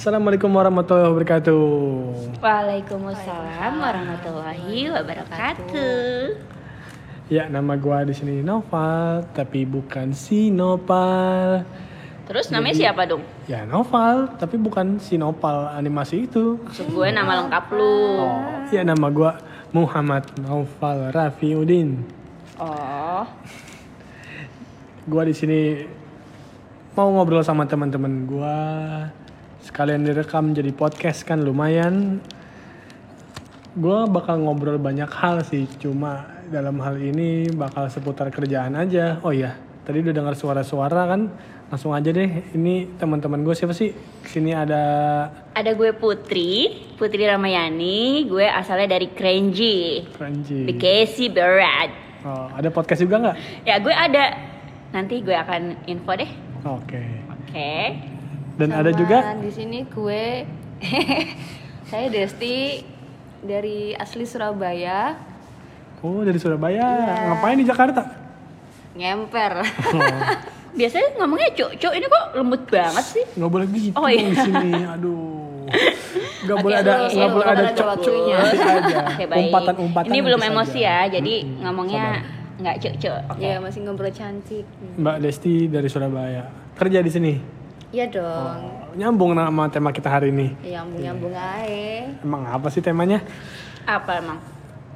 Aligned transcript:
Assalamualaikum 0.00 0.48
warahmatullahi 0.56 1.12
wabarakatuh. 1.12 1.60
Waalaikumsalam 2.40 3.72
warahmatullahi 3.84 4.88
wabarakatuh. 4.96 6.40
Ya, 7.28 7.52
nama 7.52 7.76
gua 7.76 8.08
di 8.08 8.16
sini 8.16 8.40
Noval, 8.40 9.28
tapi 9.36 9.68
bukan 9.68 10.16
si 10.16 10.48
Nopal. 10.48 11.68
Terus 12.24 12.48
namanya 12.48 12.80
siapa 12.80 13.04
dong? 13.04 13.20
Ya, 13.44 13.68
Noval, 13.68 14.32
tapi 14.40 14.56
bukan 14.56 14.96
si 15.04 15.20
Nopal 15.20 15.68
animasi 15.68 16.24
itu. 16.24 16.56
Maksud 16.64 16.96
gue 16.96 17.08
nama 17.12 17.44
lengkap 17.44 17.64
lu. 17.76 18.24
Oh, 18.24 18.40
ya 18.72 18.80
nama 18.80 19.04
gua 19.12 19.36
Muhammad 19.76 20.24
Noval 20.40 21.12
Rafiuddin. 21.12 22.08
Oh, 22.56 23.28
Gua 25.04 25.28
di 25.28 25.36
sini 25.36 25.84
mau 26.96 27.12
ngobrol 27.12 27.44
sama 27.44 27.68
teman-teman 27.68 28.24
gua. 28.24 28.56
Sekalian 29.70 30.02
direkam 30.02 30.50
jadi 30.50 30.74
podcast 30.74 31.22
kan 31.22 31.46
lumayan. 31.46 32.18
Gua 33.78 34.10
bakal 34.10 34.42
ngobrol 34.42 34.82
banyak 34.82 35.06
hal 35.06 35.46
sih, 35.46 35.70
cuma 35.78 36.26
dalam 36.50 36.82
hal 36.82 36.98
ini 36.98 37.46
bakal 37.54 37.86
seputar 37.86 38.34
kerjaan 38.34 38.74
aja. 38.74 39.22
Oh 39.22 39.30
iya, 39.30 39.54
tadi 39.86 40.02
udah 40.02 40.10
dengar 40.10 40.34
suara-suara 40.34 41.06
kan? 41.06 41.30
Langsung 41.70 41.94
aja 41.94 42.10
deh, 42.10 42.50
ini 42.50 42.98
teman-teman 42.98 43.46
gue 43.46 43.54
siapa 43.54 43.70
sih? 43.70 43.94
Sini 44.26 44.50
ada 44.50 44.82
ada 45.54 45.70
gue 45.70 45.94
Putri, 45.94 46.82
Putri 46.98 47.30
Ramayani. 47.30 48.26
Gue 48.26 48.50
asalnya 48.50 48.98
dari 48.98 49.14
Krenji, 49.14 50.02
Kranji. 50.18 50.66
Bekasi 50.66 51.30
Barat. 51.30 51.94
Oh, 52.26 52.50
ada 52.50 52.74
podcast 52.74 53.06
juga 53.06 53.22
nggak? 53.22 53.36
Ya 53.62 53.78
gue 53.78 53.94
ada. 53.94 54.34
Nanti 54.90 55.22
gue 55.22 55.36
akan 55.38 55.86
info 55.86 56.10
deh. 56.18 56.30
Oke. 56.66 57.02
Oke. 57.30 58.09
Dan 58.60 58.68
ada 58.70 58.86
Sama 58.86 59.00
juga 59.00 59.16
di 59.40 59.50
sini 59.50 59.78
gue 59.82 60.24
saya 61.90 62.06
Desti 62.06 62.84
dari 63.40 63.92
asli 63.92 64.22
Surabaya 64.22 65.16
Oh, 66.00 66.20
dari 66.20 66.36
Surabaya. 66.36 66.80
Iya. 66.80 67.14
Ngapain 67.26 67.56
di 67.56 67.66
Jakarta? 67.66 68.02
ngemper 68.90 69.52
Oh, 69.92 70.20
Biasanya 70.78 71.16
ngomongnya 71.16 71.50
cuk 71.52 71.92
ini 71.92 72.06
kok 72.06 72.24
lembut 72.32 72.62
banget 72.66 73.04
sih. 73.06 73.24
nggak 73.34 73.50
boleh 73.50 73.66
gitu 73.68 73.94
Oh, 73.94 74.06
iya. 74.06 74.22
di 74.24 74.36
sini. 74.36 74.70
Aduh. 74.86 75.68
Nggak 76.40 76.56
Oke, 76.56 76.64
boleh 76.64 76.78
ada 76.78 76.92
nggak 77.06 77.30
boleh 77.30 77.46
ada 77.46 77.62
ada 77.62 77.70
cok 77.70 77.86
waktunya. 77.86 78.36
aja. 78.40 78.98
Oke, 79.06 79.24
baik. 79.24 79.44
Umpatan-umpatan 79.46 80.08
Ini 80.08 80.18
belum 80.20 80.40
emosi 80.42 80.78
ya, 80.80 80.98
jadi 81.06 81.34
Mm-mm. 81.38 81.60
ngomongnya 81.62 82.04
nggak 82.56 82.76
cuk, 82.80 82.94
cuk. 82.96 83.18
Oke. 83.30 83.44
ya 83.44 83.54
masih 83.56 83.80
ngobrol 83.84 84.10
cantik 84.10 84.64
Mbak 84.96 85.16
Desti 85.20 85.68
dari 85.68 85.86
Surabaya. 85.86 86.42
Kerja 86.74 86.98
di 86.98 87.10
sini. 87.12 87.32
Iya 87.90 88.06
dong 88.06 88.58
Oh, 88.90 88.94
nyambung 88.94 89.34
sama 89.34 89.66
tema 89.66 89.90
kita 89.90 90.06
hari 90.06 90.30
ini. 90.30 90.54
ya 90.62 90.82
nyambung 90.82 91.00
nyambung 91.02 91.34
aja 91.34 92.22
Emang 92.22 92.42
apa 92.46 92.66
sih 92.70 92.78
temanya? 92.78 93.22
Apa 93.82 94.22
emang? 94.22 94.38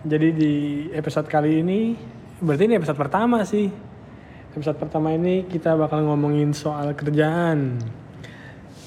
Jadi 0.05 0.29
di 0.31 0.53
episode 0.93 1.25
kali 1.27 1.65
ini, 1.65 1.97
berarti 2.39 2.69
ini 2.69 2.75
episode 2.77 2.99
pertama 3.01 3.41
sih. 3.43 3.73
Episode 4.53 4.77
pertama 4.77 5.11
ini 5.11 5.49
kita 5.49 5.75
bakal 5.75 6.05
ngomongin 6.05 6.53
soal 6.53 6.93
kerjaan. 6.93 7.81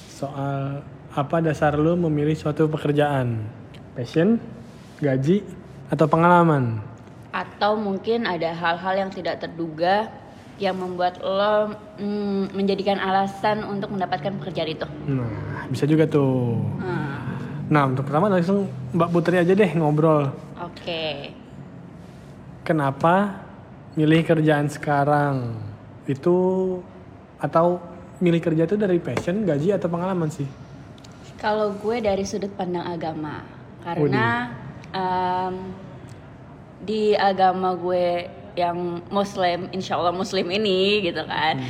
Soal 0.07 0.85
apa 1.11 1.41
dasar 1.41 1.75
lu 1.75 1.97
memilih 1.97 2.37
suatu 2.37 2.69
pekerjaan? 2.69 3.49
Passion, 3.97 4.37
gaji, 5.01 5.41
atau 5.89 6.05
pengalaman? 6.05 6.79
Atau 7.33 7.75
mungkin 7.75 8.29
ada 8.29 8.53
hal-hal 8.53 9.07
yang 9.07 9.11
tidak 9.11 9.41
terduga 9.41 10.13
yang 10.57 10.77
membuat 10.77 11.21
lo 11.21 11.77
mm, 12.01 12.57
menjadikan 12.57 12.97
alasan 12.97 13.61
untuk 13.65 13.93
mendapatkan 13.93 14.33
pekerjaan 14.41 14.69
itu. 14.73 14.87
Nah, 15.05 15.69
bisa 15.69 15.85
juga 15.85 16.09
tuh. 16.09 16.57
Hmm, 16.81 17.07
Nah, 17.67 17.83
untuk 17.83 18.07
pertama 18.07 18.31
langsung 18.31 18.71
Mbak 18.95 19.09
Putri 19.11 19.35
aja 19.43 19.51
deh 19.51 19.71
ngobrol. 19.75 20.31
Oke. 20.63 21.35
Kenapa 22.63 23.43
milih 23.99 24.23
kerjaan 24.23 24.71
sekarang? 24.71 25.51
Itu 26.07 26.35
atau 27.43 27.83
milih 28.23 28.39
kerja 28.39 28.63
itu 28.63 28.79
dari 28.79 29.03
passion, 29.03 29.43
gaji 29.43 29.75
atau 29.75 29.91
pengalaman 29.91 30.31
sih? 30.31 30.47
Kalau 31.35 31.75
gue 31.75 31.99
dari 31.99 32.23
sudut 32.23 32.49
pandang 32.55 32.87
agama, 32.87 33.43
karena 33.83 34.49
em, 34.95 35.55
di 36.81 37.13
agama 37.19 37.75
gue 37.75 38.31
yang 38.57 39.05
Muslim, 39.13 39.69
insya 39.69 40.01
Allah 40.01 40.11
Muslim 40.11 40.49
ini 40.49 41.05
gitu 41.05 41.21
kan, 41.29 41.61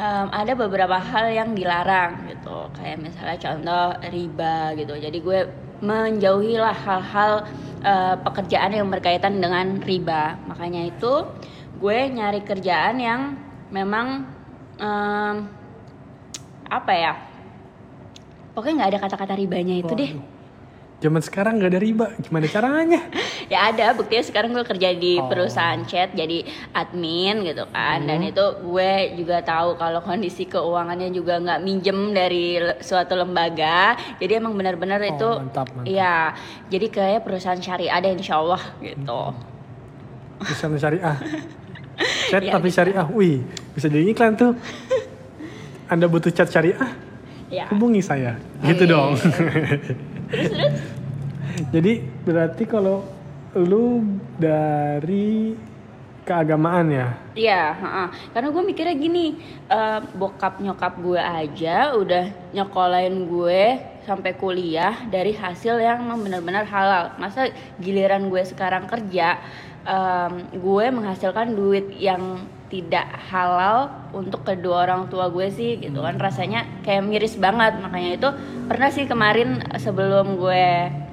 em, 0.00 0.26
ada 0.32 0.52
beberapa 0.56 0.96
hal 0.96 1.28
yang 1.28 1.52
dilarang 1.52 2.24
gitu, 2.32 2.72
kayak 2.74 2.98
misalnya 2.98 3.36
contoh 3.36 3.86
riba 4.08 4.72
gitu. 4.80 4.96
Jadi 4.96 5.18
gue 5.20 5.40
menjauhilah 5.84 6.76
hal-hal 6.76 7.32
eh, 7.80 8.16
pekerjaan 8.20 8.72
yang 8.72 8.88
berkaitan 8.88 9.40
dengan 9.40 9.80
riba. 9.80 10.36
Makanya 10.48 10.88
itu 10.88 11.24
gue 11.80 11.98
nyari 12.12 12.40
kerjaan 12.44 12.96
yang 13.00 13.20
memang 13.72 14.24
em, 14.80 15.36
apa 16.68 16.92
ya? 16.96 17.12
Pokoknya 18.56 18.84
nggak 18.84 18.90
ada 18.92 19.00
kata-kata 19.00 19.34
ribanya 19.36 19.76
itu 19.78 19.92
deh. 19.96 20.12
Zaman 21.00 21.24
sekarang 21.24 21.56
nggak 21.56 21.70
ada 21.72 21.80
riba, 21.80 22.06
gimana 22.20 22.44
caranya? 22.46 23.00
Ya 23.50 23.66
ada, 23.66 23.90
buktinya 23.98 24.22
sekarang 24.22 24.54
gue 24.54 24.62
kerja 24.62 24.94
di 24.94 25.18
Oh. 25.18 25.26
perusahaan 25.26 25.82
chat 25.82 26.14
jadi 26.14 26.46
admin 26.70 27.42
gitu 27.42 27.66
kan. 27.66 27.98
Dan 28.06 28.22
itu 28.22 28.38
gue 28.62 28.90
juga 29.18 29.42
tahu 29.42 29.74
kalau 29.74 29.98
kondisi 29.98 30.46
keuangannya 30.46 31.10
juga 31.10 31.42
nggak 31.42 31.58
minjem 31.58 32.14
dari 32.14 32.54
suatu 32.78 33.18
lembaga. 33.18 33.98
Jadi 34.22 34.38
emang 34.38 34.54
benar-benar 34.54 35.02
itu 35.02 35.26
Oh, 35.26 35.42
mantap, 35.42 35.66
mantap. 35.74 35.82
Iya, 35.82 36.30
jadi 36.70 36.86
kayak 36.86 37.20
perusahaan 37.26 37.58
syariah 37.58 37.98
deh 37.98 38.12
insya 38.14 38.38
Allah 38.38 38.62
gitu. 38.78 39.20
Bisa 40.46 40.70
syariah. 40.70 41.16
Chat 42.30 42.42
Iya, 42.46 42.52
tapi 42.54 42.68
syariah, 42.70 43.06
wih 43.10 43.42
bisa 43.74 43.90
jadi 43.90 44.06
iklan 44.06 44.38
tuh. 44.38 44.54
Anda 45.90 46.06
butuh 46.06 46.30
chat 46.30 46.46
syariah? 46.46 46.78
Ya. 47.50 47.66
Hubungi 47.66 47.98
saya. 47.98 48.38
Gitu 48.62 48.86
Iya, 48.86 48.94
dong. 48.94 49.18
Terus 50.30 50.46
terus 50.50 50.74
Jadi 51.74 51.92
berarti 52.24 52.64
kalau 52.64 53.04
lu 53.58 54.06
dari 54.38 55.58
keagamaan 56.24 56.86
ya? 56.94 57.08
Iya, 57.34 57.62
heeh. 57.74 58.08
karena 58.34 58.48
gue 58.54 58.62
mikirnya 58.62 58.94
gini, 58.94 59.38
eh, 59.70 60.00
bokap 60.14 60.62
nyokap 60.62 60.98
gue 61.02 61.18
aja 61.18 61.94
udah 61.98 62.30
nyokolain 62.54 63.14
gue 63.26 63.62
sampai 64.06 64.32
kuliah 64.38 64.94
dari 65.10 65.34
hasil 65.34 65.78
yang 65.82 66.06
benar-benar 66.22 66.66
halal. 66.66 67.04
Masa 67.18 67.50
giliran 67.82 68.30
gue 68.30 68.42
sekarang 68.46 68.86
kerja, 68.90 69.38
em, 69.86 70.32
gue 70.54 70.86
menghasilkan 70.90 71.54
duit 71.54 71.90
yang 71.98 72.46
tidak 72.70 73.02
halal 73.28 73.90
untuk 74.14 74.46
kedua 74.46 74.86
orang 74.86 75.10
tua 75.10 75.26
gue 75.28 75.50
sih 75.50 75.76
gitu 75.76 76.00
kan. 76.00 76.16
Rasanya 76.16 76.80
kayak 76.80 77.02
miris 77.02 77.34
banget. 77.34 77.76
Makanya 77.82 78.10
itu 78.14 78.28
pernah 78.64 78.88
sih 78.88 79.04
kemarin 79.04 79.58
sebelum 79.76 80.38
gue 80.38 80.64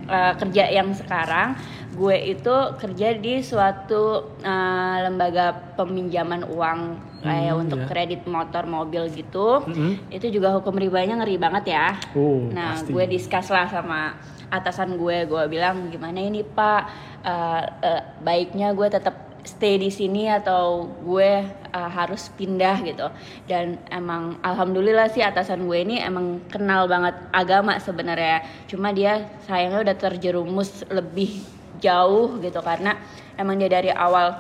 eh, 0.08 0.34
kerja 0.38 0.70
yang 0.70 0.94
sekarang 0.94 1.58
gue 1.98 2.14
itu 2.30 2.56
kerja 2.78 3.18
di 3.18 3.42
suatu 3.42 4.38
eh, 4.40 4.98
lembaga 5.02 5.74
peminjaman 5.74 6.46
uang 6.46 6.80
kayak 7.18 7.50
Hmm, 7.50 7.64
untuk 7.66 7.82
iya. 7.82 7.88
kredit 7.90 8.22
motor 8.30 8.70
mobil 8.70 9.10
gitu. 9.10 9.66
Mm-mm. 9.66 10.14
itu 10.14 10.30
juga 10.30 10.54
hukum 10.54 10.78
ribanya 10.78 11.18
ngeri 11.18 11.42
banget 11.42 11.74
ya. 11.74 11.98
Oh, 12.14 12.46
nah 12.54 12.78
pasti. 12.78 12.94
gue 12.94 13.06
discuss 13.10 13.50
lah 13.50 13.66
sama 13.66 14.14
atasan 14.48 14.96
gue. 14.96 15.26
Gue 15.26 15.44
bilang 15.50 15.90
gimana 15.90 16.22
ini 16.22 16.46
pak? 16.46 16.82
Eh, 17.26 17.64
eh, 17.82 18.02
baiknya 18.22 18.72
gue 18.72 18.88
tetap 18.88 19.27
stay 19.48 19.80
di 19.80 19.88
sini 19.88 20.28
atau 20.28 20.86
gue 21.08 21.48
eh, 21.48 21.90
harus 21.96 22.28
pindah 22.36 22.84
gitu. 22.84 23.08
Dan 23.48 23.80
emang 23.88 24.36
alhamdulillah 24.44 25.08
sih 25.10 25.24
atasan 25.24 25.64
gue 25.66 25.80
ini 25.80 26.04
emang 26.04 26.44
kenal 26.52 26.86
banget 26.86 27.16
agama 27.32 27.80
sebenarnya. 27.80 28.44
Cuma 28.68 28.92
dia 28.92 29.32
sayangnya 29.48 29.88
udah 29.88 29.96
terjerumus 29.96 30.84
lebih 30.92 31.42
jauh 31.80 32.42
gitu 32.44 32.60
karena 32.60 33.00
emang 33.38 33.56
dia 33.56 33.70
dari 33.70 33.94
awal 33.94 34.38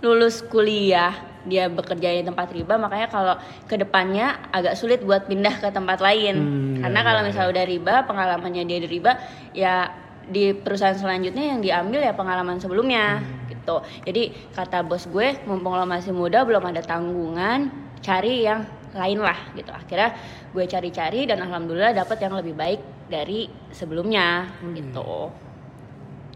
lulus 0.00 0.44
kuliah 0.44 1.34
dia 1.44 1.68
bekerja 1.68 2.08
di 2.20 2.24
tempat 2.24 2.48
riba 2.50 2.80
makanya 2.80 3.08
kalau 3.12 3.34
ke 3.68 3.76
depannya 3.76 4.48
agak 4.48 4.80
sulit 4.80 5.04
buat 5.04 5.28
pindah 5.28 5.60
ke 5.60 5.68
tempat 5.70 6.00
lain. 6.00 6.34
Hmm, 6.40 6.74
karena 6.80 7.00
ya, 7.00 7.06
kalau 7.06 7.20
ya, 7.20 7.26
misalnya 7.28 7.50
udah 7.52 7.64
riba 7.68 7.94
pengalamannya 8.08 8.62
dia 8.64 8.78
di 8.80 8.88
riba 8.88 9.12
ya 9.52 9.92
di 10.24 10.56
perusahaan 10.56 10.96
selanjutnya 10.96 11.52
yang 11.52 11.60
diambil 11.60 12.00
ya 12.00 12.16
pengalaman 12.16 12.56
sebelumnya. 12.56 13.20
Hmm. 13.20 13.43
Gitu 13.64 13.76
jadi 14.04 14.22
kata 14.52 14.84
bos 14.84 15.08
gue 15.08 15.40
mumpung 15.42 15.72
lo 15.72 15.88
masih 15.88 16.12
muda 16.12 16.44
belum 16.44 16.60
ada 16.62 16.84
tanggungan 16.84 17.72
cari 17.98 18.44
yang 18.44 18.60
lain 18.92 19.18
lah 19.18 19.34
gitu 19.52 19.72
akhirnya 19.72 20.12
gue 20.52 20.64
cari-cari 20.64 21.24
dan 21.24 21.40
alhamdulillah 21.40 21.96
dapat 21.96 22.20
yang 22.20 22.36
lebih 22.36 22.52
baik 22.52 22.80
dari 23.08 23.48
sebelumnya 23.72 24.52
Hmm. 24.60 24.76
gitu 24.76 25.32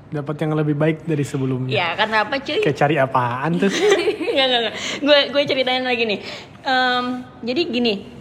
Dapat 0.09 0.41
yang 0.41 0.57
lebih 0.57 0.73
baik 0.73 1.05
dari 1.05 1.21
sebelumnya. 1.21 1.69
ya 1.69 1.93
karena 1.93 2.25
apa 2.25 2.41
cuy 2.41 2.65
Kayak 2.65 2.79
cari 2.81 2.97
apaan 2.97 3.61
tuh? 3.61 3.69
Gue 5.05 5.19
gue 5.29 5.43
ceritain 5.45 5.85
lagi 5.85 6.09
nih. 6.09 6.25
Em, 6.65 7.05
jadi 7.45 7.61
gini, 7.69 8.18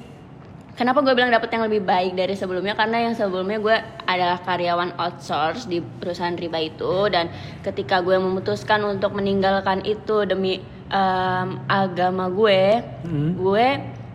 Kenapa 0.77 1.01
gue 1.01 1.09
bilang 1.17 1.33
dapet 1.33 1.49
yang 1.49 1.65
lebih 1.65 1.81
baik 1.81 2.13
dari 2.13 2.37
sebelumnya? 2.37 2.77
Karena 2.77 3.09
yang 3.09 3.17
sebelumnya 3.17 3.57
gue 3.57 3.73
adalah 4.05 4.37
karyawan 4.45 4.93
outsource 5.01 5.65
di 5.65 5.81
perusahaan 5.81 6.37
riba 6.37 6.69
itu 6.69 7.09
dan 7.09 7.33
ketika 7.65 7.97
gue 8.05 8.13
memutuskan 8.13 8.85
untuk 8.85 9.17
meninggalkan 9.17 9.81
itu 9.81 10.29
demi 10.29 10.61
em, 10.93 11.49
agama 11.65 12.29
gue, 12.29 12.85
Hmm. 13.09 13.33
gue 13.33 13.67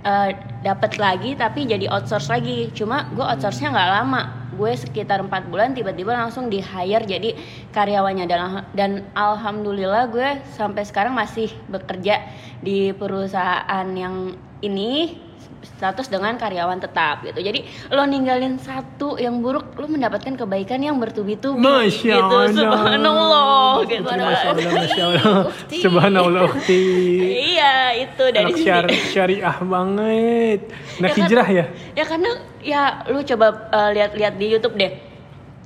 eh, 0.06 0.30
dapat 0.62 1.02
lagi 1.02 1.34
tapi 1.34 1.66
jadi 1.66 1.90
outsource 1.90 2.30
lagi. 2.30 2.70
Cuma 2.70 3.10
gue 3.10 3.26
outsource-nya 3.26 3.74
nggak 3.74 3.90
lama. 3.98 4.22
Gue 4.54 4.78
sekitar 4.78 5.18
empat 5.18 5.50
bulan 5.50 5.74
tiba-tiba 5.74 6.14
langsung 6.14 6.46
di 6.46 6.62
hire 6.62 7.02
jadi 7.02 7.34
karyawannya 7.74 8.30
dan 8.30 8.40
dan 8.70 8.90
alhamdulillah 9.18 10.14
gue 10.14 10.38
sampai 10.54 10.86
sekarang 10.86 11.10
masih 11.18 11.50
bekerja 11.66 12.22
di 12.62 12.94
perusahaan 12.94 13.86
yang 13.98 14.38
ini 14.62 15.18
status 15.62 16.06
dengan 16.10 16.34
karyawan 16.38 16.78
tetap 16.82 17.22
gitu. 17.26 17.38
Jadi 17.38 17.64
lo 17.90 18.02
ninggalin 18.06 18.58
satu 18.58 19.18
yang 19.18 19.38
buruk, 19.42 19.78
lo 19.78 19.86
mendapatkan 19.86 20.34
kebaikan 20.34 20.82
yang 20.82 20.98
bertubi-tubi 20.98 21.62
Masya 21.62 22.16
gitu. 22.18 22.36
Allah. 22.36 22.50
Subhanallah 22.52 23.72
gitu. 23.86 24.02
Masya 24.06 24.48
Allah, 24.50 24.72
Masya 24.74 25.02
Allah. 25.06 25.42
Subhanallah. 25.84 26.48
Iya, 26.68 27.74
itu 27.98 28.24
dari 28.34 28.52
syari 28.58 28.96
syariah 29.10 29.56
banget. 29.62 30.60
Anak 30.98 31.02
Ya 31.02 31.08
kan? 31.08 31.18
hijrah 31.22 31.48
ya? 31.48 31.64
Ya 31.94 32.04
karena 32.04 32.30
ya 32.62 32.82
lu 33.10 33.20
coba 33.22 33.46
uh, 33.70 33.90
lihat-lihat 33.94 34.34
di 34.38 34.46
YouTube 34.50 34.76
deh. 34.78 34.92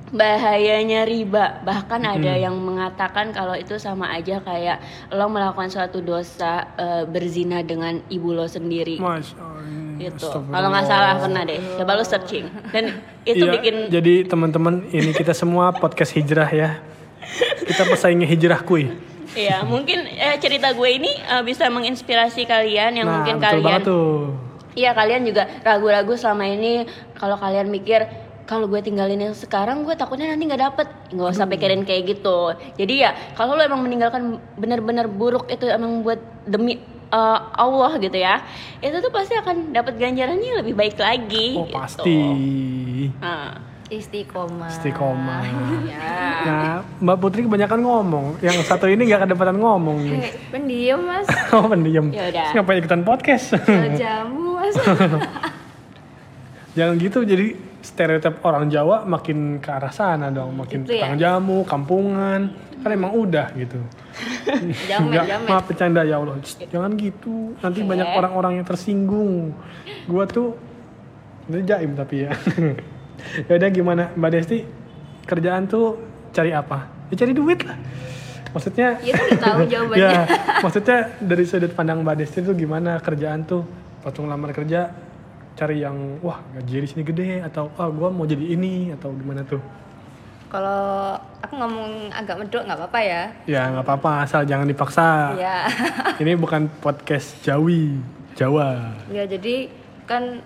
Bahayanya 0.07 1.03
riba. 1.03 1.59
Bahkan 1.67 2.01
ada 2.07 2.31
yang 2.39 2.55
mengatakan 2.55 3.35
kalau 3.35 3.59
itu 3.59 3.75
sama 3.75 4.07
aja 4.15 4.39
kayak 4.39 4.79
lo 5.11 5.27
melakukan 5.27 5.67
suatu 5.67 5.99
dosa 5.99 6.63
uh, 6.79 7.03
berzina 7.03 7.59
dengan 7.59 7.99
ibu 8.07 8.31
lo 8.31 8.47
sendiri. 8.47 9.03
Masya 9.03 9.35
Allah. 9.35 9.86
Gitu. 9.97 10.29
Kalau 10.29 10.67
nggak 10.69 10.85
salah 10.85 11.15
pernah 11.19 11.43
deh. 11.43 11.59
Coba 11.81 11.91
lo 11.97 12.03
searching. 12.05 12.45
Dan 12.71 13.01
itu 13.25 13.43
Iya, 13.43 13.53
bikin 13.57 13.75
Jadi 13.91 14.13
teman-teman 14.29 14.87
ini 14.93 15.11
kita 15.11 15.33
semua 15.33 15.73
podcast 15.73 16.13
hijrah 16.15 16.49
ya. 16.49 16.69
Kita 17.67 17.83
pesaingnya 17.89 18.29
hijrah 18.29 18.61
kuy. 18.63 18.87
Iya, 19.35 19.61
mungkin 19.67 20.07
eh, 20.07 20.39
cerita 20.39 20.71
gue 20.71 20.89
ini 20.89 21.11
uh, 21.27 21.43
bisa 21.43 21.67
menginspirasi 21.67 22.47
kalian 22.47 23.03
yang 23.03 23.05
nah, 23.05 23.21
mungkin 23.21 23.37
betul 23.37 23.61
kalian 23.61 23.81
tuh. 23.83 24.09
Iya 24.77 24.93
kalian 24.93 25.25
juga 25.25 25.49
ragu-ragu 25.65 26.13
selama 26.13 26.45
ini 26.45 26.85
kalau 27.17 27.33
kalian 27.37 27.73
mikir 27.73 28.05
kalau 28.47 28.65
gue 28.71 28.79
tinggalin 28.79 29.19
yang 29.19 29.35
sekarang 29.35 29.83
gue 29.83 29.93
takutnya 29.99 30.31
nanti 30.31 30.47
nggak 30.47 30.63
dapet 30.71 30.87
nggak 31.11 31.29
usah 31.35 31.45
pikirin 31.51 31.83
kayak 31.83 32.15
gitu 32.15 32.55
jadi 32.79 32.93
ya 32.95 33.11
kalau 33.35 33.59
lo 33.59 33.61
emang 33.61 33.83
meninggalkan 33.83 34.39
benar-benar 34.55 35.11
buruk 35.11 35.51
itu 35.51 35.67
emang 35.67 35.99
buat 36.01 36.21
demi 36.47 36.79
uh, 37.09 37.39
Allah 37.53 37.91
gitu 37.97 38.15
ya 38.15 38.43
itu 38.77 38.97
tuh 38.97 39.11
pasti 39.11 39.33
akan 39.33 39.71
dapat 39.71 39.95
ganjarannya 39.95 40.61
lebih 40.61 40.73
baik 40.73 40.95
lagi 40.95 41.55
Oh 41.55 41.65
gitu. 41.65 41.75
pasti. 41.75 42.19
Nah, 43.17 43.53
Istiqomah. 43.87 44.67
Istiqomah. 44.67 45.41
ya 45.87 46.11
Nah, 46.43 46.83
Mbak 46.99 47.17
Putri 47.23 47.47
kebanyakan 47.47 47.79
ngomong. 47.79 48.25
Yang 48.43 48.67
satu 48.67 48.83
ini 48.83 49.07
nggak 49.07 49.23
kedapatan 49.23 49.55
ngomong 49.55 50.03
nih. 50.03 50.27
Eh, 50.27 50.33
pendiam 50.51 50.99
mas. 50.99 51.23
Oh 51.55 51.71
pendiam. 51.71 52.11
Ya 52.11 52.27
udah. 52.27 52.51
Ngapain 52.51 52.83
ikutan 52.83 53.07
podcast? 53.07 53.55
Jual 53.63 53.95
jamu 53.95 54.59
mas. 54.59 54.75
Jangan 56.77 56.93
gitu 56.99 57.23
jadi 57.23 57.55
stereotip 57.79 58.43
orang 58.43 58.67
Jawa 58.67 59.07
makin 59.07 59.63
ke 59.63 59.69
arah 59.71 59.89
sana 59.89 60.29
dong, 60.29 60.53
makin 60.53 60.83
Itu 60.83 60.91
ya? 60.91 61.07
tukang 61.07 61.17
jamu, 61.17 61.57
kampungan. 61.63 62.39
Kan 62.83 62.89
emang 62.91 63.15
udah 63.15 63.55
gitu. 63.55 63.79
Jamet, 64.89 65.09
Nggak, 65.11 65.25
jamet. 65.27 65.47
maaf 65.47 65.63
bercanda 65.65 66.01
ya 66.01 66.17
Allah. 66.17 66.35
Shh, 66.39 66.65
Jangan 66.67 66.91
gitu. 66.95 67.53
Nanti 67.57 67.79
Oke. 67.79 67.87
banyak 67.87 68.07
orang-orang 68.11 68.51
yang 68.57 68.65
tersinggung. 68.65 69.53
Gua 70.05 70.23
tuh 70.25 70.55
itu 71.47 71.63
jaim 71.63 71.93
tapi 71.93 72.27
ya. 72.27 72.31
ya 73.47 73.53
udah 73.55 73.69
gimana 73.69 74.03
Mbak 74.13 74.29
Desti? 74.31 74.57
Kerjaan 75.23 75.65
tuh 75.65 75.99
cari 76.31 76.51
apa? 76.51 76.87
Ya 77.07 77.15
cari 77.17 77.31
duit 77.31 77.59
lah. 77.61 77.77
Maksudnya 78.47 78.95
Ya 78.99 79.13
udah 79.13 79.37
tahu 79.37 79.59
jawabannya. 79.71 79.99
ya, 80.01 80.11
maksudnya 80.59 80.97
dari 81.19 81.43
sudut 81.43 81.71
pandang 81.71 82.01
Mbak 82.01 82.15
Desti 82.17 82.39
tuh 82.41 82.53
gimana 82.53 82.97
kerjaan 82.97 83.43
tuh? 83.43 83.63
Waktu 84.01 84.19
ngelamar 84.23 84.51
kerja 84.51 84.91
cari 85.53 85.81
yang 85.81 86.21
wah 86.21 86.39
gaji 86.53 86.75
di 86.79 86.87
sini 86.87 87.01
gede 87.01 87.41
atau 87.41 87.73
ah 87.75 87.89
gua 87.89 88.07
mau 88.07 88.23
jadi 88.23 88.45
ini 88.45 88.93
atau 88.93 89.09
gimana 89.11 89.41
tuh? 89.41 89.59
Kalau 90.47 91.11
aku 91.37 91.53
ngomong 91.53 92.07
agak 92.09 92.39
medok 92.39 92.63
nggak 92.63 92.79
apa-apa 92.79 92.99
ya. 93.03 93.23
Ya 93.43 93.67
nggak 93.67 93.83
apa-apa 93.83 94.23
asal 94.23 94.47
jangan 94.47 94.63
dipaksa. 94.63 95.35
Ya. 95.35 95.67
Ini 96.23 96.39
bukan 96.39 96.71
podcast 96.79 97.43
Jawi, 97.43 97.99
Jawa. 98.33 98.95
ya 99.11 99.27
jadi 99.27 99.67
kan 100.07 100.39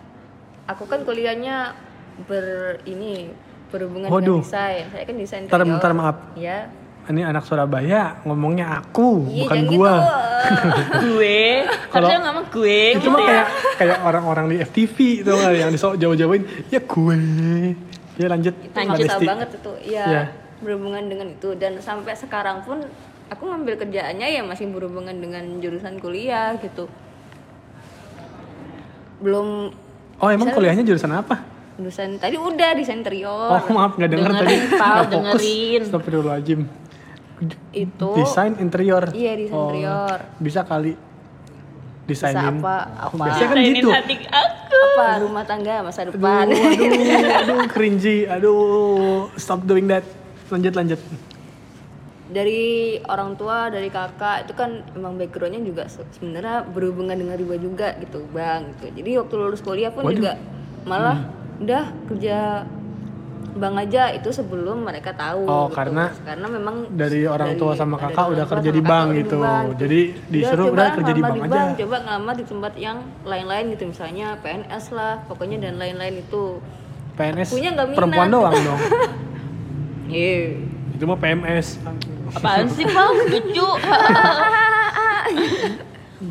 aku 0.65 0.89
kan 0.89 1.05
kuliahnya 1.05 1.77
ber 2.25 2.45
ini 2.83 3.29
berhubungan 3.69 4.09
Waduh. 4.09 4.41
dengan 4.41 4.45
desain. 4.45 4.85
Saya 4.89 5.03
kan 5.05 5.15
desain 5.15 5.41
interior. 5.45 5.67
bentar, 5.69 5.91
maaf. 5.93 6.17
Ya. 6.33 6.65
Ini 7.01 7.21
anak 7.25 7.45
Surabaya 7.45 8.21
ngomongnya 8.23 8.77
aku, 8.77 9.25
Iya, 9.25 9.43
bukan 9.43 9.57
jangan 9.57 9.73
gua. 9.73 9.93
gitu. 9.97 10.09
gue 11.11 11.39
Kalau- 11.89 12.09
harusnya 12.09 12.19
ngomong 12.23 12.45
gue 12.49 12.77
Itu 12.93 12.97
gitu 12.99 13.09
mah 13.09 13.19
ya 13.19 13.25
kayak 13.25 13.47
kayak 13.77 13.99
orang-orang 14.01 14.45
di 14.49 14.55
FTV 14.61 14.97
itu 15.21 15.31
yang 15.51 15.69
disok 15.69 15.93
jauh-jauhin, 15.97 16.41
ya 16.69 16.79
gue. 16.79 17.17
Ya 18.21 18.29
lanjut, 18.29 18.53
Desti. 19.01 19.25
banget 19.25 19.49
itu 19.51 19.71
ya 19.87 20.05
Iya. 20.05 20.23
berhubungan 20.59 21.03
dengan 21.03 21.27
itu 21.29 21.49
dan 21.55 21.77
sampai 21.77 22.13
sekarang 22.13 22.61
pun 22.61 22.85
aku 23.27 23.43
ngambil 23.43 23.79
kerjaannya 23.79 24.27
ya 24.29 24.41
masih 24.41 24.69
berhubungan 24.69 25.15
dengan 25.15 25.57
jurusan 25.57 25.97
kuliah 25.97 26.53
gitu 26.57 26.85
belum 29.19 29.73
Oh 30.17 30.29
emang 30.29 30.49
kuliahnya 30.51 30.83
jurusan 30.83 31.11
apa? 31.11 31.41
jurusan 31.73 32.21
tadi 32.21 32.37
udah 32.37 32.77
desain 32.77 33.01
interior 33.01 33.49
Oh 33.49 33.73
maaf 33.73 33.97
nggak 33.97 34.11
denger 34.11 34.31
tadi. 34.35 34.55
Dengerin, 34.69 35.09
dengerin. 35.09 35.81
Astagfirullahaladzim. 35.81 36.61
itu 37.73 38.09
Desain 38.13 38.53
interior. 38.55 39.09
Iya, 39.09 39.33
desain 39.33 39.49
Oh, 39.51 39.73
interior. 39.73 40.17
Bisa 40.37 40.61
kali 40.61 40.93
desainin. 42.13 42.55
apa 42.57 42.75
apa 43.01 43.23
Biasanya 43.23 43.47
kan 43.47 43.57
gitu. 43.71 43.89
hati 43.89 44.15
aku 44.23 44.77
apa 44.93 45.07
rumah 45.19 45.43
tangga 45.43 45.75
masa 45.79 45.99
Aduh, 46.01 46.13
depan 46.13 46.45
aduh, 46.45 46.61
aduh, 47.41 47.59
cringy. 47.67 48.17
Aduh, 48.25 48.57
stop 49.35 49.63
doing 49.63 49.85
that. 49.85 50.03
Lanjut, 50.47 50.73
lanjut. 50.73 50.99
dari 52.27 52.63
orang 53.05 53.35
tua 53.35 53.67
dari 53.67 53.87
kakak 53.87 54.47
itu 54.47 54.53
kan 54.53 54.87
emang 54.93 55.19
backgroundnya 55.19 55.59
juga 55.61 55.83
se- 55.85 56.07
sebenarnya 56.13 56.63
berhubungan 56.63 57.11
dengan 57.13 57.35
riba 57.35 57.59
juga 57.59 57.91
gitu 57.99 58.23
bang 58.31 58.71
gitu 58.71 58.87
jadi 58.95 59.19
waktu 59.19 59.33
lulus 59.35 59.59
kuliah 59.59 59.91
pun 59.91 60.07
Waduh. 60.07 60.15
juga 60.15 60.33
malah 60.81 61.27
udah 61.59 61.83
kerja 62.07 62.63
bang 63.51 63.75
aja 63.77 64.03
itu 64.09 64.29
sebelum 64.29 64.81
mereka 64.81 65.11
tahu 65.11 65.43
Oh, 65.43 65.67
gitu. 65.67 65.75
karena 65.75 66.03
karena 66.21 66.47
memang 66.47 66.75
dari 66.89 67.23
orang 67.23 67.55
tua 67.55 67.73
sama 67.73 67.95
kakak 67.95 68.17
orang 68.19 68.31
udah 68.31 68.45
kerja 68.47 68.69
di 68.69 68.81
bank 68.81 69.07
gitu. 69.15 69.37
bank. 69.37 69.65
Jadi 69.75 69.99
disuruh 70.27 70.67
udah 70.69 70.87
kerja 70.93 71.11
di 71.11 71.21
bank 71.21 71.35
aja. 71.43 71.61
coba 71.75 71.97
ngelamar 72.01 72.33
di 72.33 72.45
tempat 72.45 72.73
yang 72.75 72.97
lain-lain 73.21 73.65
gitu 73.69 73.83
misalnya 73.85 74.39
PNS 74.39 74.85
lah 74.89 75.13
pokoknya 75.25 75.57
dan 75.59 75.75
lain-lain 75.75 76.19
itu 76.19 76.63
PNS 77.13 77.49
Punya 77.51 77.69
nggak 77.71 77.87
minat. 77.87 77.97
perempuan 77.97 78.27
doang 78.29 78.55
dong. 78.55 78.79
Iya. 80.07 80.59
Itu 80.91 81.03
mah 81.05 81.15
PMS. 81.15 81.79
apaan 82.31 82.67
sih 82.67 82.83
bang 82.83 83.11
lucu 83.25 83.67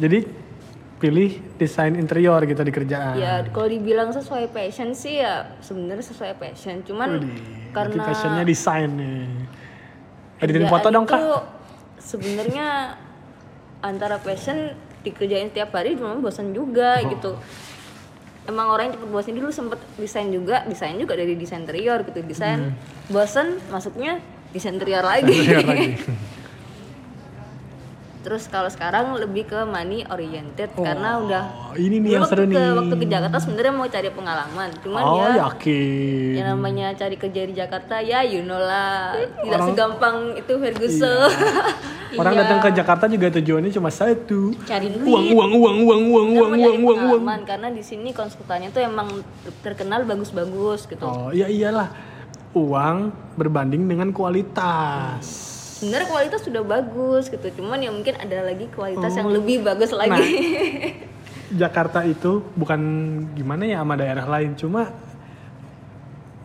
Jadi 0.01 0.19
pilih 1.01 1.41
desain 1.57 1.97
interior 1.97 2.45
gitu 2.45 2.61
di 2.61 2.69
kerjaan. 2.69 3.17
Ya 3.17 3.41
kalau 3.49 3.67
dibilang 3.67 4.13
sesuai 4.13 4.53
passion 4.53 4.93
sih 4.93 5.25
ya 5.25 5.57
sebenarnya 5.65 6.05
sesuai 6.05 6.37
passion. 6.37 6.85
Cuman 6.85 7.25
berarti 7.73 7.73
karena 7.97 8.03
passionnya 8.05 8.45
desain 8.45 8.91
nih. 8.93 9.25
Editin 10.45 10.69
foto 10.69 10.93
dong 10.93 11.09
kak. 11.09 11.19
Sebenarnya 11.97 12.95
antara 13.91 14.21
passion 14.21 14.77
dikerjain 15.01 15.49
tiap 15.51 15.73
hari 15.73 15.97
cuma 15.97 16.21
bosan 16.21 16.53
juga 16.53 17.01
Oh. 17.01 17.09
gitu. 17.09 17.33
Emang 18.45 18.69
orang 18.69 18.93
yang 18.93 18.95
cepet 19.01 19.09
bosan 19.09 19.35
dulu 19.37 19.49
sempet 19.49 19.81
desain 19.97 20.29
juga, 20.29 20.65
desain 20.69 20.97
juga 21.01 21.17
dari 21.17 21.33
desain 21.33 21.65
interior 21.65 22.05
gitu. 22.05 22.21
Desain 22.21 22.77
bosan 23.09 23.57
masuknya 23.73 24.21
desain 24.53 24.77
interior 24.77 25.01
lagi. 25.01 25.33
Hmm. 25.33 25.41
Interior 25.41 25.65
lagi. 25.65 25.89
Terus 28.21 28.45
kalau 28.47 28.69
sekarang 28.69 29.17
lebih 29.17 29.49
ke 29.49 29.65
money 29.65 30.05
oriented 30.05 30.69
Oh, 30.75 30.85
karena 30.85 31.17
udah 31.19 31.43
ini 31.75 31.97
nih 31.99 32.11
yang 32.15 32.29
seru 32.29 32.45
waktu 32.45 32.53
nih. 32.53 32.57
ke, 32.59 32.65
waktu 32.77 32.95
ke 32.95 33.07
Jakarta 33.09 33.37
sebenarnya 33.39 33.73
mau 33.73 33.89
cari 33.89 34.11
pengalaman, 34.11 34.69
cuman 34.79 35.01
oh 35.01 35.17
ya 35.17 35.29
yakin. 35.41 36.33
yang 36.37 36.49
namanya 36.51 36.87
cari 36.93 37.17
kerja 37.17 37.43
di 37.43 37.55
Jakarta 37.55 37.97
ya 37.99 38.21
you 38.21 38.43
know 38.43 38.57
lah 38.57 39.17
tidak 39.17 39.57
Orang- 39.57 39.69
segampang 39.71 40.17
itu 40.37 40.53
Ferguson. 40.55 41.33
Orang 42.13 42.35
Iya. 42.35 42.43
datang 42.43 42.59
ke 42.61 42.69
Jakarta 42.75 43.05
juga 43.07 43.31
tujuannya 43.31 43.71
cuma 43.71 43.89
satu. 43.89 44.53
cari 44.65 44.91
duit 44.91 45.07
Uang, 45.07 45.27
uang, 45.31 45.53
uang, 45.55 45.79
uang, 45.79 46.03
uang, 46.11 46.29
uang, 46.35 46.53
uang, 46.53 46.79
uang, 46.83 46.99
uang. 47.23 47.43
karena 47.47 47.71
di 47.71 47.81
sini 47.81 48.11
konsultannya 48.11 48.69
tuh 48.69 48.83
emang 48.83 49.23
terkenal 49.61 50.03
bagus-bagus 50.03 50.85
gitu. 50.85 51.03
Oh 51.03 51.31
iya 51.31 51.47
iyalah. 51.47 51.89
Uang 52.51 53.09
berbanding 53.39 53.87
dengan 53.87 54.11
kualitas. 54.11 55.57
Sebenarnya 55.81 56.07
kualitas 56.07 56.45
sudah 56.45 56.61
bagus 56.61 57.27
gitu, 57.27 57.47
cuman 57.57 57.81
ya 57.81 57.89
mungkin 57.89 58.13
ada 58.15 58.45
lagi 58.45 58.69
kualitas 58.69 59.11
Oh. 59.11 59.19
yang 59.19 59.29
lebih 59.33 59.65
bagus 59.65 59.91
lagi. 59.91 60.29
Jakarta 61.63 62.05
itu 62.05 62.45
bukan 62.53 62.81
gimana 63.33 63.65
ya 63.65 63.81
sama 63.81 63.97
daerah 63.97 64.29
lain, 64.29 64.53
cuma 64.55 64.93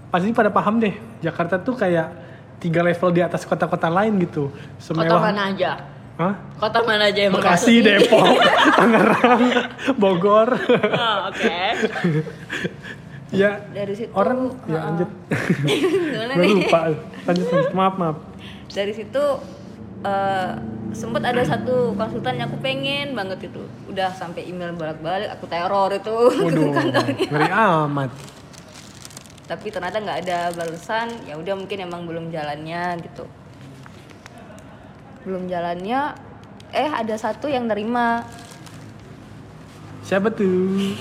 pasti 0.08 0.32
pada 0.32 0.48
paham 0.48 0.80
deh. 0.80 0.96
Jakarta 1.20 1.60
tuh 1.60 1.76
kayak 1.76 2.16
tiga 2.58 2.80
level 2.80 3.12
di 3.12 3.22
atas 3.22 3.44
kota-kota 3.44 3.92
lain 3.92 4.16
gitu. 4.18 4.48
Kota 4.50 5.04
Semewah. 5.04 5.20
mana 5.22 5.52
aja? 5.52 5.72
Hah? 6.16 6.34
Kota 6.56 6.80
mana 6.82 7.12
aja 7.12 7.28
yang 7.28 7.36
Bekasi, 7.36 7.84
Depok, 7.84 8.40
Tangerang, 8.80 9.44
Bogor. 10.00 10.56
Oh, 10.56 11.18
Oke. 11.28 11.60
ya 13.36 13.60
dari 13.68 13.94
situ 13.94 14.16
orang 14.16 14.48
ya 14.64 14.80
uh-uh. 14.80 14.84
lanjut. 14.88 15.10
Gue 16.16 16.26
nih? 16.40 16.50
lupa. 16.56 16.80
Lanjut, 17.28 17.48
lanjut. 17.52 17.72
Maaf, 17.76 17.96
maaf. 18.00 18.18
Dari 18.76 18.92
situ 18.92 19.24
eh 20.04 20.52
sempet 20.92 21.24
ada 21.28 21.44
satu 21.44 21.92
konsultan 21.96 22.40
yang 22.40 22.48
aku 22.52 22.60
pengen 22.60 23.16
banget 23.16 23.48
itu. 23.48 23.64
Udah 23.88 24.12
sampai 24.12 24.48
email 24.48 24.76
balik-balik 24.76 25.32
aku 25.32 25.48
teror 25.48 25.92
itu. 25.96 26.18
Waduh, 26.46 26.72
kantornya. 26.76 27.28
ngeri 27.32 27.50
amat. 27.52 28.12
tapi 29.46 29.70
ternyata 29.70 30.02
nggak 30.02 30.20
ada 30.26 30.40
balasan. 30.58 31.08
Ya 31.24 31.38
udah 31.40 31.54
mungkin 31.56 31.78
emang 31.80 32.04
belum 32.10 32.34
jalannya 32.34 33.00
gitu. 33.00 33.26
Belum 35.24 35.48
jalannya 35.48 36.18
eh 36.74 36.90
ada 36.92 37.16
satu 37.16 37.48
yang 37.48 37.70
nerima. 37.70 38.26
Siapa 40.06 40.30
tuh? 40.34 40.94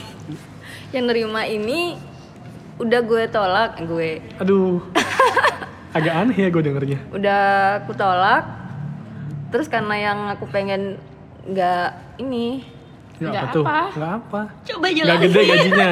yang 0.94 1.10
nerima 1.10 1.42
ini 1.42 1.98
udah 2.78 3.00
gue 3.02 3.22
tolak 3.26 3.82
gue. 3.82 4.22
Aduh. 4.38 4.78
Agak 5.94 6.14
aneh 6.16 6.36
ya 6.36 6.48
gue 6.48 6.62
dengernya. 6.62 6.98
udah 7.08 7.42
aku 7.80 7.94
tolak 7.94 8.44
terus 9.48 9.66
karena 9.66 9.94
yang 9.94 10.18
aku 10.28 10.44
pengen 10.46 10.98
nggak 11.44 11.88
ini 12.18 12.66
Nggak 13.14 13.30
Nggak 13.30 13.44
apa 13.44 13.54
tuh? 13.54 13.64
Nggak 13.94 14.12
apa. 14.18 14.40
Coba 14.66 14.84
Nggak 14.84 14.94
jelasin. 14.98 15.22
gede 15.22 15.40
gajinya. 15.46 15.90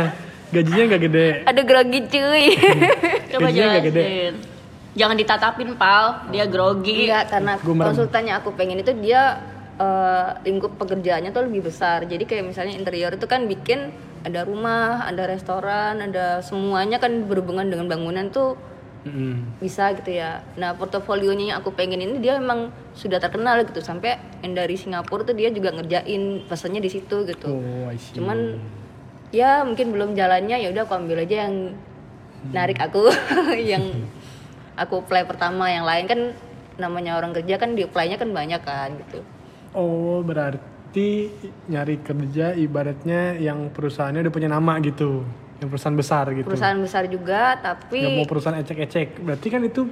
Gajinya 0.52 0.82
nggak 0.85 1.02
gede. 1.02 1.26
ada 1.47 1.61
grogi 1.62 2.00
cuy 2.04 2.44
Coba 3.32 3.47
Gajinya 3.47 3.66
nggak 3.71 3.85
gede. 3.87 4.02
jelasin. 4.02 4.35
Jangan 4.92 5.16
ditatapin, 5.16 5.68
Pal. 5.73 6.06
Dia 6.28 6.44
grogi. 6.44 7.06
Enggak, 7.06 7.25
karena 7.30 7.52
konsultannya 7.56 8.35
aku 8.37 8.52
pengen 8.52 8.76
itu 8.76 8.92
dia 8.99 9.38
eh, 9.78 10.28
lingkup 10.42 10.75
pekerjaannya 10.76 11.30
tuh 11.30 11.47
lebih 11.47 11.64
besar. 11.64 12.02
Jadi 12.04 12.26
kayak 12.26 12.44
misalnya 12.44 12.75
interior 12.75 13.09
itu 13.09 13.25
kan 13.25 13.47
bikin 13.47 13.94
ada 14.21 14.42
rumah, 14.42 15.06
ada 15.06 15.23
restoran, 15.25 16.02
ada 16.02 16.42
semuanya 16.42 16.99
kan 16.99 17.25
berhubungan 17.25 17.64
dengan 17.64 17.87
bangunan 17.87 18.28
tuh 18.28 18.59
Mm-mm. 19.02 19.59
bisa 19.59 19.90
gitu 19.99 20.14
ya. 20.14 20.47
Nah 20.54 20.78
portofolionya 20.78 21.54
yang 21.54 21.59
aku 21.59 21.75
pengen 21.75 21.99
ini 21.99 22.23
dia 22.23 22.38
emang 22.38 22.71
sudah 22.94 23.18
terkenal 23.18 23.59
gitu 23.66 23.82
sampai 23.82 24.18
yang 24.47 24.54
dari 24.54 24.78
Singapura 24.78 25.26
tuh 25.26 25.35
dia 25.35 25.50
juga 25.50 25.75
ngerjain 25.75 26.47
pesannya 26.47 26.78
di 26.78 26.90
situ 26.90 27.26
gitu. 27.26 27.50
Oh. 27.50 27.90
Cuman 28.14 28.62
ya 29.35 29.66
mungkin 29.66 29.90
belum 29.90 30.14
jalannya 30.14 30.61
ya 30.62 30.68
udah 30.71 30.87
aku 30.87 30.94
ambil 30.94 31.25
aja 31.25 31.49
yang 31.49 31.75
narik 32.50 32.78
aku 32.78 33.11
yang 33.75 34.06
aku 34.78 35.02
apply 35.02 35.26
pertama 35.26 35.71
yang 35.71 35.87
lain 35.87 36.06
kan 36.06 36.21
namanya 36.80 37.18
orang 37.18 37.37
kerja 37.37 37.61
kan 37.61 37.76
di 37.76 37.85
apply-nya 37.85 38.16
kan 38.16 38.30
banyak 38.30 38.62
kan 38.62 38.90
gitu. 38.97 39.21
Oh, 39.73 40.21
berarti 40.21 41.32
nyari 41.68 42.00
kerja 42.00 42.52
ibaratnya 42.56 43.37
yang 43.40 43.73
perusahaannya 43.73 44.28
udah 44.28 44.35
punya 44.35 44.49
nama 44.52 44.78
gitu. 44.85 45.25
Yang 45.62 45.71
perusahaan 45.78 45.95
besar 45.95 46.25
gitu. 46.35 46.47
Perusahaan 46.50 46.81
besar 46.83 47.07
juga 47.07 47.54
tapi 47.62 48.02
Nggak 48.02 48.19
mau 48.19 48.26
perusahaan 48.26 48.59
ecek-ecek. 48.59 49.23
Berarti 49.23 49.47
kan 49.47 49.62
itu 49.62 49.87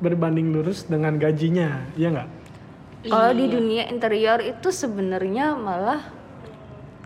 berbanding 0.00 0.54
lurus 0.54 0.86
dengan 0.88 1.18
gajinya, 1.20 1.90
iya 1.98 2.08
nggak? 2.14 2.30
kalau 3.00 3.32
di 3.32 3.48
dunia 3.48 3.88
interior 3.88 4.44
itu 4.44 4.68
sebenarnya 4.68 5.56
malah 5.56 6.04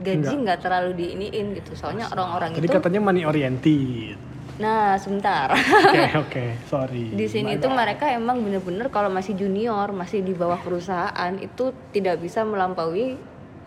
gaji 0.02 0.34
nggak 0.42 0.58
terlalu 0.58 0.90
diiniin 0.98 1.54
gitu. 1.54 1.78
Soalnya 1.78 2.10
orang-orang 2.10 2.58
itu 2.58 2.66
katanya 2.66 2.98
money 2.98 3.22
oriented. 3.22 4.18
nah 4.54 4.94
sebentar. 4.98 5.50
Oke, 5.50 6.02
oke, 6.22 6.44
sorry. 6.70 7.10
di 7.10 7.26
sini 7.26 7.58
itu 7.58 7.66
mereka 7.66 8.06
emang 8.10 8.38
bener-bener 8.38 8.86
kalau 8.86 9.10
masih 9.10 9.34
junior 9.34 9.90
masih 9.90 10.22
di 10.22 10.30
bawah 10.30 10.58
perusahaan 10.62 11.34
itu 11.42 11.74
tidak 11.90 12.22
bisa 12.22 12.46
melampaui 12.46 13.18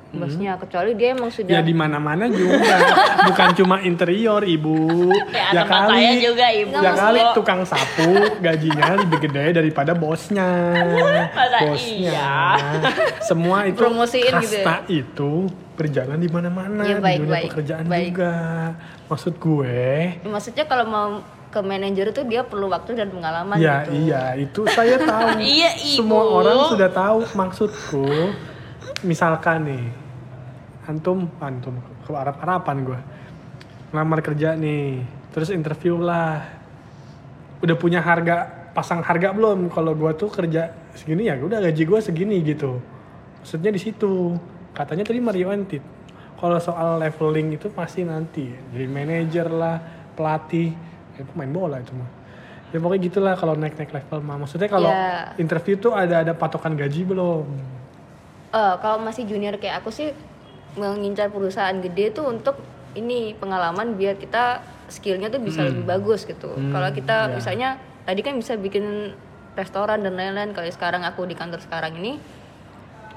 bosnya 0.08 0.56
kecuali 0.56 0.96
dia 0.96 1.12
emang 1.12 1.28
Ya 1.28 1.36
sudah 1.36 1.62
di 1.62 1.74
mana-mana 1.76 2.32
juga, 2.32 2.80
bukan 3.28 3.50
cuma 3.54 3.76
interior, 3.82 4.40
Ibu. 4.40 5.12
Ya, 5.30 5.64
tempat 5.64 5.92
saya 5.92 6.12
juga, 6.16 6.46
Ibu. 6.48 6.74
Ya 6.74 6.92
kali 6.94 7.22
tukang 7.36 7.62
sapu 7.64 8.12
gajinya 8.40 9.04
lebih 9.04 9.20
gede 9.28 9.46
daripada 9.54 9.92
bosnya. 9.92 10.48
Masa 11.36 11.60
bosnya. 11.60 12.12
iya? 12.16 12.36
Semua 13.20 13.68
itu 13.68 13.78
Promosiin 13.78 14.32
gitu 14.40 14.58
ya? 14.58 14.64
kasta 14.64 14.76
itu 14.88 15.32
berjalan 15.76 16.18
di 16.18 16.30
mana-mana 16.32 16.82
Ya, 16.82 16.98
di 16.98 17.04
baik, 17.04 17.18
dunia 17.22 17.34
baik, 17.34 17.46
pekerjaan 17.52 17.86
baik. 17.86 18.06
juga. 18.16 18.34
Maksud 19.08 19.34
gue, 19.38 19.86
maksudnya 20.26 20.66
kalau 20.66 20.86
mau 20.86 21.08
ke 21.48 21.60
manajer 21.64 22.12
itu 22.12 22.22
dia 22.28 22.44
perlu 22.44 22.68
waktu 22.68 22.92
dan 22.94 23.08
pengalaman 23.08 23.56
ya 23.56 23.88
gitu 23.88 24.04
iya 24.04 24.36
itu 24.36 24.62
saya 24.68 25.00
tahu. 25.00 25.40
Iya, 25.56 25.70
Ibu. 25.80 25.96
Semua 26.00 26.24
orang 26.28 26.58
sudah 26.68 26.90
tahu 26.90 27.18
maksudku. 27.34 28.08
Misalkan 29.06 29.70
nih, 29.70 29.86
antum, 30.90 31.30
antum 31.38 31.78
ke 32.02 32.10
Arab 32.18 32.42
Arapan 32.42 32.78
gue, 32.82 33.00
ngelamar 33.94 34.26
kerja 34.26 34.58
nih, 34.58 35.06
terus 35.30 35.54
interview 35.54 36.02
lah, 36.02 36.42
udah 37.62 37.76
punya 37.78 38.02
harga, 38.02 38.70
pasang 38.74 39.06
harga 39.06 39.38
belum? 39.38 39.70
Kalau 39.70 39.94
gue 39.94 40.12
tuh 40.18 40.34
kerja 40.34 40.74
segini 40.98 41.30
ya, 41.30 41.38
udah 41.38 41.62
gaji 41.62 41.84
gue 41.86 42.00
segini 42.02 42.42
gitu. 42.42 42.82
Maksudnya 43.46 43.70
di 43.70 43.78
situ, 43.78 44.34
katanya 44.74 45.06
tadi 45.06 45.22
Mario 45.22 45.54
Antit. 45.54 45.86
Kalau 46.38 46.58
soal 46.58 46.98
leveling 46.98 47.54
itu 47.54 47.70
pasti 47.70 48.02
nanti, 48.02 48.50
jadi 48.74 48.86
manajer 48.90 49.46
lah, 49.50 49.78
pelatih, 50.18 50.74
ya 51.18 51.22
pemain 51.22 51.50
bola 51.54 51.78
itu 51.82 51.94
mah. 51.94 52.10
Ya 52.74 52.82
pokoknya 52.82 53.02
gitulah 53.14 53.34
kalau 53.38 53.54
naik-naik 53.54 53.94
level 53.94 54.20
mah. 54.26 54.42
Maksudnya 54.42 54.70
kalau 54.70 54.90
Ya. 54.90 55.38
interview 55.38 55.78
tuh 55.78 55.94
ada 55.94 56.26
ada 56.26 56.34
patokan 56.34 56.74
gaji 56.74 57.06
belum? 57.06 57.77
Eh, 58.48 58.76
kalau 58.80 59.04
masih 59.04 59.28
junior 59.28 59.60
kayak 59.60 59.84
aku 59.84 59.92
sih 59.92 60.16
mengincar 60.80 61.28
perusahaan 61.28 61.76
gede 61.84 62.16
tuh 62.16 62.32
untuk 62.32 62.56
ini 62.96 63.36
pengalaman 63.36 64.00
biar 64.00 64.16
kita 64.16 64.64
skillnya 64.88 65.28
tuh 65.28 65.44
bisa 65.44 65.68
lebih 65.68 65.84
bagus 65.84 66.24
gitu 66.24 66.56
Hmm, 66.56 66.72
kalau 66.72 66.88
kita 66.96 67.28
ya. 67.28 67.34
misalnya 67.36 67.70
tadi 68.08 68.24
kan 68.24 68.40
bisa 68.40 68.56
bikin 68.56 69.12
restoran 69.54 70.00
dan 70.00 70.16
lain-lain 70.16 70.56
kalau 70.56 70.70
sekarang 70.72 71.04
aku 71.04 71.28
di 71.28 71.36
kantor 71.36 71.60
sekarang 71.60 72.00
ini 72.00 72.16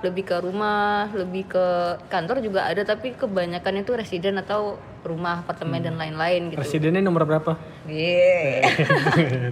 lebih 0.01 0.25
ke 0.25 0.37
rumah 0.41 1.13
lebih 1.13 1.47
ke 1.47 1.67
kantor 2.09 2.41
juga 2.41 2.67
ada 2.67 2.83
tapi 2.83 3.13
kebanyakan 3.15 3.85
itu 3.85 3.93
residen 3.95 4.41
atau 4.41 4.81
rumah 5.05 5.45
apartemen 5.45 5.79
dan 5.79 5.95
lain-lain 5.95 6.51
gitu 6.51 6.59
Presidennya 6.59 7.05
nomor 7.05 7.29
berapa? 7.29 7.55
Yeah. 7.87 8.67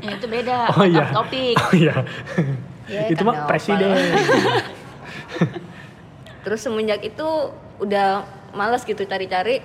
Ya, 0.01 0.11
itu 0.17 0.27
beda. 0.27 0.73
Oh 0.75 0.85
iya. 0.85 1.13
Topik. 1.13 1.57
Oh 1.61 1.73
iya. 1.77 1.95
Ya, 2.89 3.01
itu 3.09 3.21
mah 3.21 3.45
presiden. 3.45 3.93
terus 6.49 6.65
semenjak 6.65 7.05
itu 7.05 7.53
udah 7.77 8.25
males 8.57 8.81
gitu 8.89 9.05
cari-cari 9.05 9.61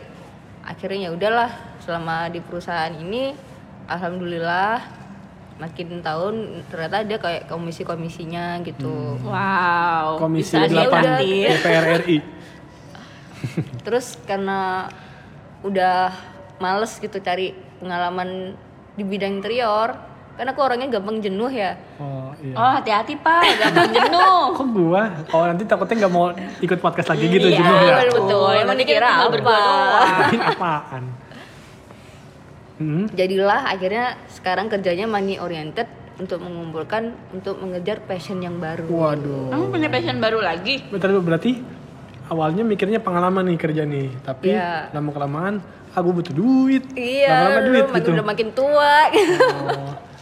akhirnya 0.68 1.08
ya 1.08 1.12
udahlah 1.16 1.52
selama 1.80 2.28
di 2.28 2.44
perusahaan 2.44 2.92
ini 2.92 3.32
alhamdulillah 3.88 4.84
makin 5.64 6.04
tahun 6.04 6.68
ternyata 6.68 7.08
ada 7.08 7.16
kayak 7.24 7.48
komisi-komisinya 7.48 8.60
gitu 8.68 9.16
Wow. 9.24 10.20
Komisi 10.20 10.60
bisa 10.60 10.68
8 10.68 10.76
diobati. 10.76 11.34
DPR 11.56 11.86
RI. 12.04 12.18
terus 13.88 14.20
karena 14.28 14.92
udah 15.64 16.12
males 16.60 17.00
gitu 17.00 17.16
cari 17.24 17.56
pengalaman 17.80 18.60
di 19.00 19.04
bidang 19.08 19.40
interior 19.40 19.96
kan 20.34 20.46
aku 20.46 20.60
orangnya 20.60 20.90
gampang 20.90 21.18
jenuh 21.18 21.48
ya 21.48 21.78
Oh 21.96 22.34
iya. 22.40 22.56
Oh, 22.56 22.72
hati-hati, 22.74 23.14
Pak. 23.16 23.42
Gampang 23.56 23.90
jenuh. 23.98 24.42
Kok 24.52 24.68
gua? 24.68 25.04
Oh 25.30 25.46
nanti 25.46 25.64
takutnya 25.64 25.96
nggak 26.02 26.12
mau 26.12 26.30
ikut 26.60 26.80
podcast 26.80 27.10
lagi 27.10 27.26
gitu 27.28 27.48
Iya, 27.48 27.56
jenuh 27.56 27.76
ya? 27.78 27.96
betul, 28.00 28.10
betul. 28.20 28.42
Oh, 28.42 28.52
Emang 28.52 28.76
dikira 28.76 29.08
apa? 29.08 29.30
berdua 29.30 29.56
doang. 29.56 30.08
Bikin 30.20 30.42
apaan? 30.52 31.04
Hmm? 32.74 33.06
jadilah 33.08 33.70
akhirnya 33.70 34.06
sekarang 34.28 34.66
kerjanya 34.68 35.06
money 35.06 35.38
oriented 35.38 35.86
untuk 36.16 36.42
mengumpulkan 36.42 37.14
untuk 37.30 37.58
mengejar 37.58 38.02
passion 38.02 38.38
yang 38.40 38.58
baru 38.58 38.86
Waduh. 38.86 39.50
Kamu 39.50 39.66
punya 39.70 39.88
passion 39.88 40.18
baru 40.18 40.42
lagi? 40.42 40.82
Bentar, 40.84 41.14
berarti 41.14 41.62
awalnya 42.26 42.62
mikirnya 42.62 42.98
pengalaman 42.98 43.46
nih 43.46 43.58
kerja 43.58 43.84
nih, 43.84 44.10
tapi 44.20 44.52
Iya. 44.52 44.90
lama 44.90 45.10
kelamaan 45.10 45.56
aku 45.92 46.10
butuh 46.12 46.34
duit. 46.34 46.84
Iya, 46.92 47.30
Lama-lama 47.30 47.62
duit 47.64 47.86
makin, 47.88 47.98
gitu. 48.00 48.10
udah 48.12 48.26
makin 48.26 48.48
tua. 48.52 48.96
Oh. 49.14 49.94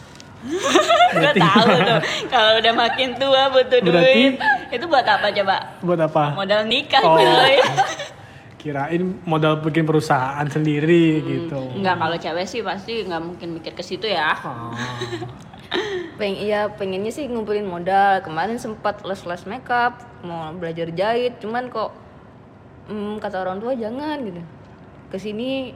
Gue 1.14 1.32
tahu 1.34 1.66
tuh. 1.78 2.00
Kalau 2.26 2.52
udah 2.56 2.72
makin 2.72 3.14
tua 3.14 3.48
butuh 3.48 3.78
Berarti- 3.78 4.34
duit. 4.34 4.34
Itu 4.70 4.84
buat 4.86 5.04
apa 5.04 5.30
coba? 5.30 5.56
Buat 5.80 6.00
apa? 6.02 6.24
Modal 6.34 6.66
nikah, 6.66 7.00
Oh. 7.00 7.14
coy. 7.14 7.56
Kirain 8.60 9.18
modal 9.22 9.58
bikin 9.58 9.82
perusahaan 9.82 10.46
sendiri 10.46 11.06
Hmm. 11.16 11.26
gitu. 11.26 11.60
Enggak, 11.74 11.96
kalau 11.96 12.16
cewek 12.16 12.46
sih 12.46 12.60
pasti 12.60 13.02
nggak 13.02 13.18
mungkin 13.20 13.48
mikir 13.54 13.72
ke 13.72 13.82
situ 13.82 14.06
ya. 14.06 14.30
Ah. 14.32 14.70
Peng 16.14 16.36
iya 16.36 16.68
pengennya 16.68 17.08
sih 17.08 17.26
ngumpulin 17.26 17.64
modal. 17.64 18.20
Kemarin 18.20 18.56
sempat 18.56 19.02
les-les 19.02 19.42
makeup, 19.46 19.96
mau 20.20 20.52
belajar 20.52 20.90
jahit, 20.90 21.38
cuman 21.38 21.66
kok 21.66 21.90
"Hmm, 22.84 23.16
kata 23.16 23.40
orang 23.40 23.58
tua 23.58 23.72
jangan 23.72 24.20
gitu 24.20 24.42
ke 25.06 25.16
sini 25.16 25.70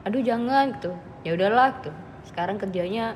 aduh 0.00 0.18
jangan 0.18 0.72
gitu 0.72 0.90
ya 1.20 1.36
udahlah 1.36 1.76
gitu 1.76 1.92
sekarang 2.24 2.56
kerjanya 2.56 3.12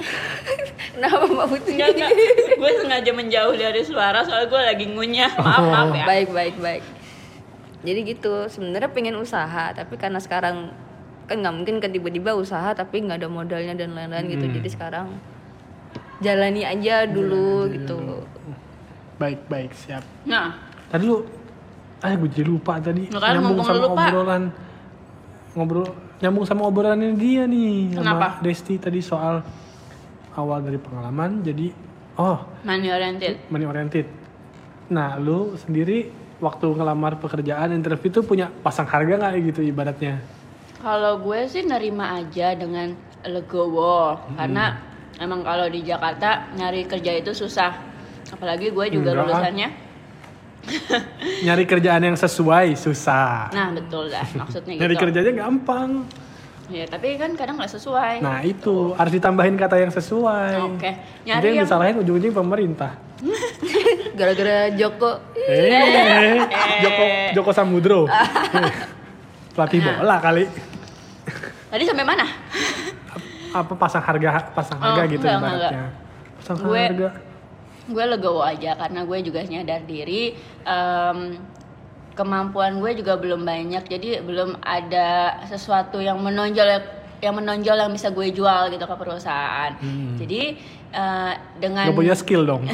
kenapa 0.94 1.24
mbak 1.24 1.46
Putri 1.48 1.72
Enggak, 1.74 1.88
enggak. 1.92 2.10
gue 2.54 2.70
sengaja 2.78 3.10
menjauh 3.10 3.54
dari 3.54 3.82
suara 3.82 4.20
soalnya 4.20 4.46
gue 4.46 4.60
lagi 4.62 4.84
ngunyah. 4.86 5.32
Maaf, 5.40 5.62
maaf 5.64 5.88
ya. 5.92 6.04
baik 6.04 6.28
baik 6.30 6.56
baik 6.58 6.84
jadi 7.82 8.00
gitu 8.06 8.46
sebenarnya 8.46 8.88
pengen 8.88 9.16
usaha 9.16 9.70
tapi 9.70 9.94
karena 9.96 10.16
sekarang 10.16 10.70
kan 11.24 11.36
nggak 11.36 11.54
mungkin 11.54 11.74
kan 11.78 11.90
tiba-tiba 11.90 12.30
usaha 12.32 12.70
tapi 12.72 13.00
nggak 13.00 13.18
ada 13.18 13.28
modalnya 13.28 13.74
dan 13.74 13.92
lain-lain 13.92 14.26
gitu 14.28 14.44
Hmm. 14.44 14.54
jadi 14.54 14.68
sekarang 14.68 15.06
jalani 16.18 16.62
aja 16.62 17.04
dulu 17.04 17.66
gitu 17.68 18.22
Baik, 19.12 19.38
baik, 19.46 19.70
siap. 19.72 20.02
Nah, 20.24 20.50
Tadi 20.88 21.04
lu, 21.04 21.22
ah 22.00 22.10
gue 22.10 22.26
jadi 22.26 22.42
lupa 22.44 22.76
tadi. 22.76 23.06
Makanya 23.06 23.38
nyambung 23.38 23.62
sama 23.62 23.70
lu 23.72 23.82
lupa. 23.86 24.02
obrolan. 24.04 24.42
Ngobrol, 25.52 25.86
nyambung 26.18 26.42
sama 26.42 26.62
obrolannya 26.64 27.14
dia 27.14 27.46
nih. 27.46 27.94
Kenapa? 27.94 28.34
Sama 28.34 28.42
Desti 28.42 28.74
tadi 28.76 28.98
soal 28.98 29.46
awal 30.36 30.64
dari 30.64 30.78
pengalaman 30.80 31.44
jadi, 31.44 31.72
oh 32.16 32.38
money 32.64 32.88
oriented. 32.88 33.36
money 33.52 33.66
oriented. 33.68 34.06
Nah, 34.92 35.16
lu 35.16 35.56
sendiri 35.56 36.12
waktu 36.42 36.66
ngelamar 36.74 37.16
pekerjaan 37.22 37.72
interview 37.72 38.10
tuh 38.10 38.24
punya 38.26 38.50
pasang 38.50 38.84
harga 38.84 39.14
nggak 39.16 39.32
gitu 39.54 39.60
ibaratnya? 39.62 40.18
Kalau 40.82 41.22
gue 41.22 41.46
sih 41.46 41.62
nerima 41.62 42.18
aja 42.18 42.58
dengan 42.58 42.92
legowo 43.22 44.18
karena 44.34 44.82
emang 45.22 45.46
kalau 45.46 45.70
di 45.70 45.86
Jakarta 45.86 46.50
nyari 46.58 46.82
kerja 46.90 47.14
itu 47.22 47.30
susah. 47.30 47.70
Apalagi 48.34 48.74
gue 48.74 48.86
juga 48.90 49.14
Enggak. 49.14 49.28
lulusannya. 49.30 49.68
Nyari 51.46 51.64
kerjaan 51.66 52.02
yang 52.02 52.18
sesuai 52.18 52.74
susah. 52.78 53.50
Nah, 53.54 53.70
betul 53.74 54.10
dah 54.10 54.26
maksudnya 54.34 54.74
Nyari 54.78 54.94
gitu. 54.94 55.02
kerjanya 55.06 55.32
gampang. 55.34 56.06
Ya, 56.72 56.84
tapi 56.86 57.14
kan 57.14 57.30
kadang 57.32 57.54
nggak 57.54 57.68
sesuai. 57.70 58.18
Nah 58.18 58.40
itu 58.40 58.96
harus 58.96 59.12
ditambahin 59.12 59.54
kata 59.54 59.76
yang 59.78 59.92
sesuai. 59.92 60.52
Oke. 60.72 60.90
Jadi 61.20 61.28
Nyari 61.28 61.44
yang 61.44 61.54
yang 61.54 61.64
disalahin 61.64 61.96
ujung-ujung 61.98 62.32
pemerintah. 62.34 62.96
gara-gara 64.18 64.72
Joko 64.72 65.20
Eh, 65.36 66.40
Joko 66.84 67.04
Joko 67.34 67.50
Samudro. 67.52 68.00
Pelatih 69.54 69.78
bola 69.80 70.16
kali. 70.18 70.48
Tadi 71.68 71.82
sampai 71.84 72.02
mana? 72.02 72.24
Apa 73.52 73.76
pasang 73.76 74.00
harga 74.00 74.48
pasang 74.50 74.80
harga 74.80 74.96
Oh, 74.98 75.06
gitu 75.06 75.24
enggak, 75.24 75.38
ibaratnya. 75.38 75.86
Pasang 76.34 76.56
Gue- 76.58 76.88
harga. 76.88 77.10
gue 77.82 78.04
legowo 78.06 78.40
aja 78.40 78.78
karena 78.78 79.02
gue 79.02 79.18
juga 79.20 79.42
nyadar 79.42 79.82
diri 79.82 80.32
em, 80.62 81.18
kemampuan 82.12 82.78
gue 82.78 83.02
juga 83.02 83.16
belum 83.18 83.44
banyak. 83.44 83.84
Jadi 83.88 84.22
belum 84.22 84.60
ada 84.62 85.40
sesuatu 85.48 85.98
yang 85.98 86.20
menonjol 86.20 86.68
yang 87.22 87.32
menonjol 87.32 87.78
yang 87.78 87.88
bisa 87.88 88.10
gue 88.10 88.28
jual 88.28 88.66
gitu 88.68 88.82
ke 88.82 88.94
perusahaan 88.94 89.70
jadi 90.18 90.58
eh, 90.90 91.32
dengan 91.56 91.86
Gak 91.86 91.96
punya 91.96 92.12
skill 92.12 92.42
dong. 92.42 92.66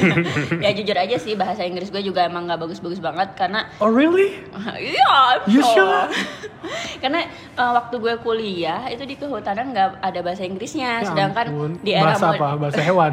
ya 0.64 0.70
jujur 0.70 0.94
aja 0.94 1.16
sih 1.16 1.32
bahasa 1.32 1.64
Inggris 1.64 1.88
gue 1.88 1.98
juga 2.00 2.22
emang 2.22 2.44
nggak 2.44 2.60
bagus-bagus 2.60 3.00
banget 3.00 3.32
karena 3.34 3.66
Oh 3.78 3.88
really? 3.88 4.36
iya 4.92 5.40
You 5.46 5.64
sure. 5.64 5.72
sure? 5.74 6.06
karena 7.02 7.24
eh, 7.50 7.72
waktu 7.72 7.96
gue 7.96 8.14
kuliah 8.20 8.86
itu 8.86 9.02
di 9.02 9.14
kehutanan 9.14 9.72
nggak 9.72 9.88
ada 9.98 10.20
bahasa 10.20 10.44
Inggrisnya 10.44 11.00
Ya 11.00 11.08
sedangkan 11.08 11.46
ampun. 11.48 11.72
di 11.80 11.90
era 11.90 12.12
bahasa 12.12 12.26
apa? 12.30 12.48
Bahasa 12.60 12.80
hewan. 12.82 13.12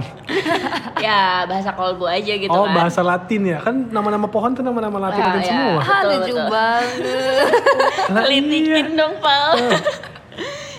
ya 0.99 1.21
bahasa 1.45 1.71
kolbu 1.71 2.05
aja 2.05 2.33
gitu 2.33 2.51
oh 2.51 2.63
kan 2.65 2.75
bahasa 2.77 3.01
Latin 3.01 3.41
ya 3.45 3.57
kan 3.57 3.87
nama-nama 3.87 4.27
pohon 4.27 4.51
tuh 4.51 4.61
nama-nama 4.61 4.99
Latin 5.01 5.19
Ah, 5.19 5.27
Latin 5.31 5.41
ya. 5.41 5.47
semua. 5.49 5.81
ah 5.81 6.01
lucu 6.05 6.35
banget 6.43 6.91
Lah, 8.05 8.23
Litikin 8.25 8.69
iya. 8.85 8.93
dong, 8.93 9.15
Pal. 9.17 9.55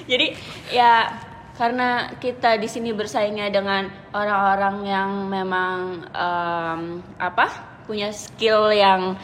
Jadi 0.04 0.36
ya 0.72 1.08
karena 1.54 2.10
kita 2.18 2.58
di 2.58 2.66
sini 2.66 2.90
bersaingnya 2.90 3.46
dengan 3.48 3.86
orang-orang 4.10 4.76
yang 4.84 5.10
memang 5.30 5.78
em, 6.10 6.80
apa 7.16 7.46
punya 7.86 8.10
skill 8.10 8.74
yang 8.74 9.14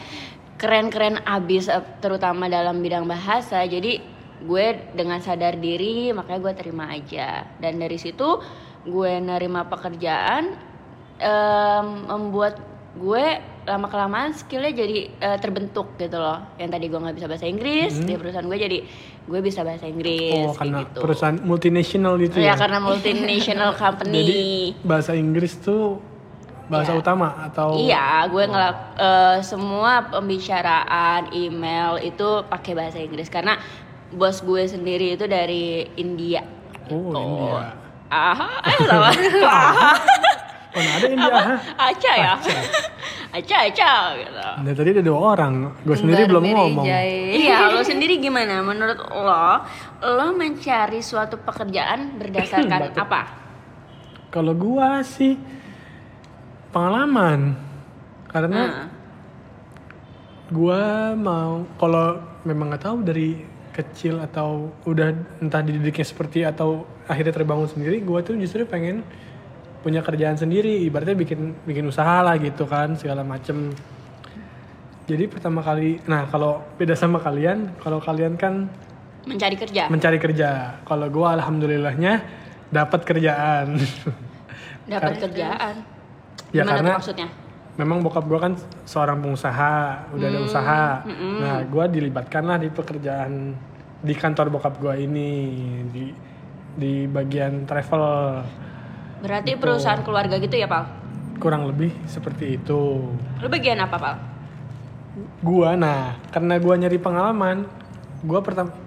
keren-keren 0.55 1.19
abis 1.27 1.67
eh, 1.67 1.83
terutama 1.99 2.47
dalam 2.47 2.79
bidang 2.79 3.03
bahasa. 3.05 3.61
Jadi 3.67 3.99
gue 4.41 4.65
dengan 4.97 5.21
sadar 5.21 5.59
diri 5.61 6.09
makanya 6.15 6.39
gue 6.41 6.53
terima 6.57 6.89
aja 6.89 7.45
dan 7.61 7.77
dari 7.77 8.01
situ 8.01 8.41
gue 8.81 9.11
nerima 9.21 9.69
pekerjaan 9.69 10.57
em, 11.21 11.87
membuat 12.09 12.70
gue 12.91 13.25
lama 13.61 13.87
kelamaan 13.87 14.33
skillnya 14.33 14.73
jadi 14.73 14.97
eh, 15.13 15.37
terbentuk 15.37 15.95
gitu 15.95 16.17
loh 16.17 16.43
yang 16.57 16.67
tadi 16.67 16.85
gue 16.85 16.99
nggak 16.99 17.15
bisa 17.15 17.27
bahasa 17.29 17.45
Inggris 17.45 17.95
di 17.95 18.19
perusahaan 18.19 18.43
gue 18.43 18.59
jadi 18.59 18.77
gue 19.23 19.39
bisa 19.39 19.61
bahasa 19.61 19.85
Inggris 19.85 20.43
Oh 20.43 20.51
karena 20.51 20.83
gitu 20.83 20.99
perusahaan 20.99 21.37
multinational 21.39 22.17
gitu 22.17 22.35
ya 22.37 22.51
ya. 22.51 22.53
karena 22.57 22.79
multinational 22.79 23.71
company 23.79 24.17
Jadi 24.17 24.41
bahasa 24.81 25.11
Inggris 25.13 25.55
tuh 25.57 26.03
bahasa 26.67 26.91
Iya. 26.91 26.99
utama 26.99 27.27
atau 27.41 27.75
Iya, 27.75 28.05
gue 28.27 28.43
ngelak 28.45 28.77
eh, 28.97 29.37
semua 29.41 29.91
pembicaraan, 30.07 31.31
email 31.31 31.95
itu 31.97 32.27
pakai 32.45 32.71
bahasa 32.73 32.97
Inggris 32.97 33.27
karena 33.27 33.55
bos 34.09 34.39
gue 34.39 34.63
sendiri 34.65 35.15
itu 35.15 35.23
dari 35.23 35.87
India. 35.95 36.43
Oh, 36.87 37.07
Gitu. 37.07 37.15
India. 37.15 37.71
Aha, 38.07 38.51
eh. 38.67 38.75
Oh, 40.71 40.79
nah 40.79 40.93
ada 40.95 41.07
India. 41.11 41.27
Apa? 41.27 41.39
ha? 41.43 41.55
Aca 41.91 42.11
ya. 42.15 42.33
Aca, 43.35 43.57
Aca 43.67 43.91
gitu. 44.15 44.45
Nah, 44.63 44.71
tadi 44.71 44.89
ada 44.95 45.03
dua 45.03 45.19
orang. 45.35 45.53
Gue 45.83 45.97
sendiri 45.99 46.23
belum 46.31 46.43
Mary 46.47 46.55
ngomong. 46.55 46.85
Iya, 47.43 47.75
lo 47.75 47.83
sendiri 47.83 48.23
gimana? 48.23 48.63
Menurut 48.63 48.99
lo, 49.11 49.47
lo 49.99 50.27
mencari 50.31 51.03
suatu 51.03 51.35
pekerjaan 51.43 52.15
berdasarkan 52.15 52.81
apa? 53.03 53.21
Kalau 54.31 54.55
gua 54.55 55.03
sih 55.03 55.35
pengalaman. 56.71 57.59
Karena 58.31 58.61
Nah, 58.63 58.87
gua 60.47 61.11
mau 61.19 61.67
kalau 61.75 62.15
memang 62.47 62.71
nggak 62.71 62.83
tahu 62.87 63.03
dari 63.03 63.43
kecil 63.75 64.23
atau 64.23 64.71
udah 64.87 65.11
entah 65.43 65.59
dididiknya 65.59 66.07
seperti 66.07 66.47
atau 66.47 66.87
akhirnya 67.11 67.35
terbangun 67.35 67.67
sendiri, 67.67 67.99
gua 67.99 68.23
tuh 68.23 68.39
justru 68.39 68.63
pengen 68.63 69.03
punya 69.81 70.05
kerjaan 70.05 70.37
sendiri, 70.37 70.85
ibaratnya 70.85 71.17
bikin 71.17 71.65
bikin 71.65 71.85
usaha 71.89 72.21
lah 72.21 72.37
gitu 72.37 72.69
kan, 72.69 72.93
segala 72.95 73.25
macem. 73.25 73.73
Jadi 75.09 75.27
pertama 75.27 75.59
kali, 75.65 75.99
nah 76.05 76.29
kalau 76.29 76.61
beda 76.77 76.93
sama 76.93 77.17
kalian, 77.19 77.75
kalau 77.81 77.97
kalian 77.99 78.37
kan 78.37 78.69
mencari 79.25 79.57
kerja. 79.57 79.89
mencari 79.89 80.17
kerja. 80.21 80.81
Kalau 80.85 81.09
gua 81.09 81.35
alhamdulillahnya 81.35 82.21
dapat 82.71 83.01
kerjaan. 83.03 83.75
Dapat 84.87 85.13
kerjaan. 85.29 85.75
ya 86.51 86.63
Gimana 86.63 86.71
karena 86.73 86.91
maksudnya? 86.97 87.27
memang 87.75 88.03
bokap 88.05 88.25
gua 88.29 88.39
kan 88.49 88.53
seorang 88.85 89.19
pengusaha, 89.19 90.09
udah 90.13 90.27
ada 90.29 90.39
usaha. 90.41 90.85
Nah, 91.41 91.65
gua 91.67 91.89
dilibatkan 91.89 92.43
lah 92.45 92.57
di 92.61 92.69
pekerjaan 92.69 93.57
di 94.01 94.13
kantor 94.17 94.49
bokap 94.53 94.81
gua 94.81 94.97
ini 94.97 95.29
di 95.89 96.05
di 96.71 97.05
bagian 97.05 97.67
travel 97.67 98.03
Berarti 99.21 99.55
perusahaan 99.55 100.01
keluarga 100.01 100.41
gitu 100.41 100.57
ya, 100.57 100.65
Pal? 100.65 101.01
kurang 101.41 101.65
lebih 101.65 101.89
seperti 102.05 102.61
itu. 102.61 103.09
Lo 103.41 103.49
bagian 103.49 103.81
apa, 103.81 103.97
Pal? 103.97 104.15
Gua 105.41 105.73
nah, 105.73 106.21
karena 106.29 106.61
gua 106.61 106.77
nyari 106.77 107.01
pengalaman, 107.01 107.65
gua 108.21 108.45
pertama 108.45 108.77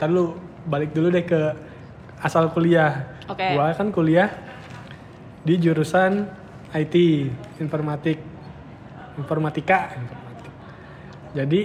Ntar 0.00 0.08
lu 0.08 0.32
balik 0.64 0.96
dulu 0.96 1.12
deh 1.12 1.26
ke 1.26 1.52
asal 2.24 2.48
kuliah. 2.54 3.18
Oke. 3.28 3.52
Gua 3.52 3.74
kan 3.74 3.92
kuliah 3.92 4.32
di 5.44 5.60
jurusan 5.60 6.24
IT, 6.72 6.94
informatik, 7.60 8.16
informatika, 9.20 9.92
informatik. 9.98 10.52
Jadi 11.36 11.60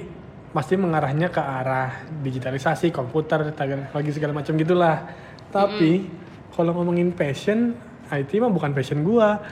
pasti 0.52 0.76
mengarahnya 0.76 1.32
ke 1.32 1.40
arah 1.40 2.04
digitalisasi, 2.20 2.92
komputer, 2.92 3.56
teknologi 3.56 4.12
segala 4.12 4.36
macam 4.36 4.52
gitulah. 4.60 5.08
Tapi 5.48 6.25
kalau 6.56 6.72
ngomongin 6.72 7.12
passion, 7.12 7.76
IT 8.08 8.32
mah 8.40 8.48
bukan 8.48 8.72
passion 8.72 9.04
gua. 9.04 9.44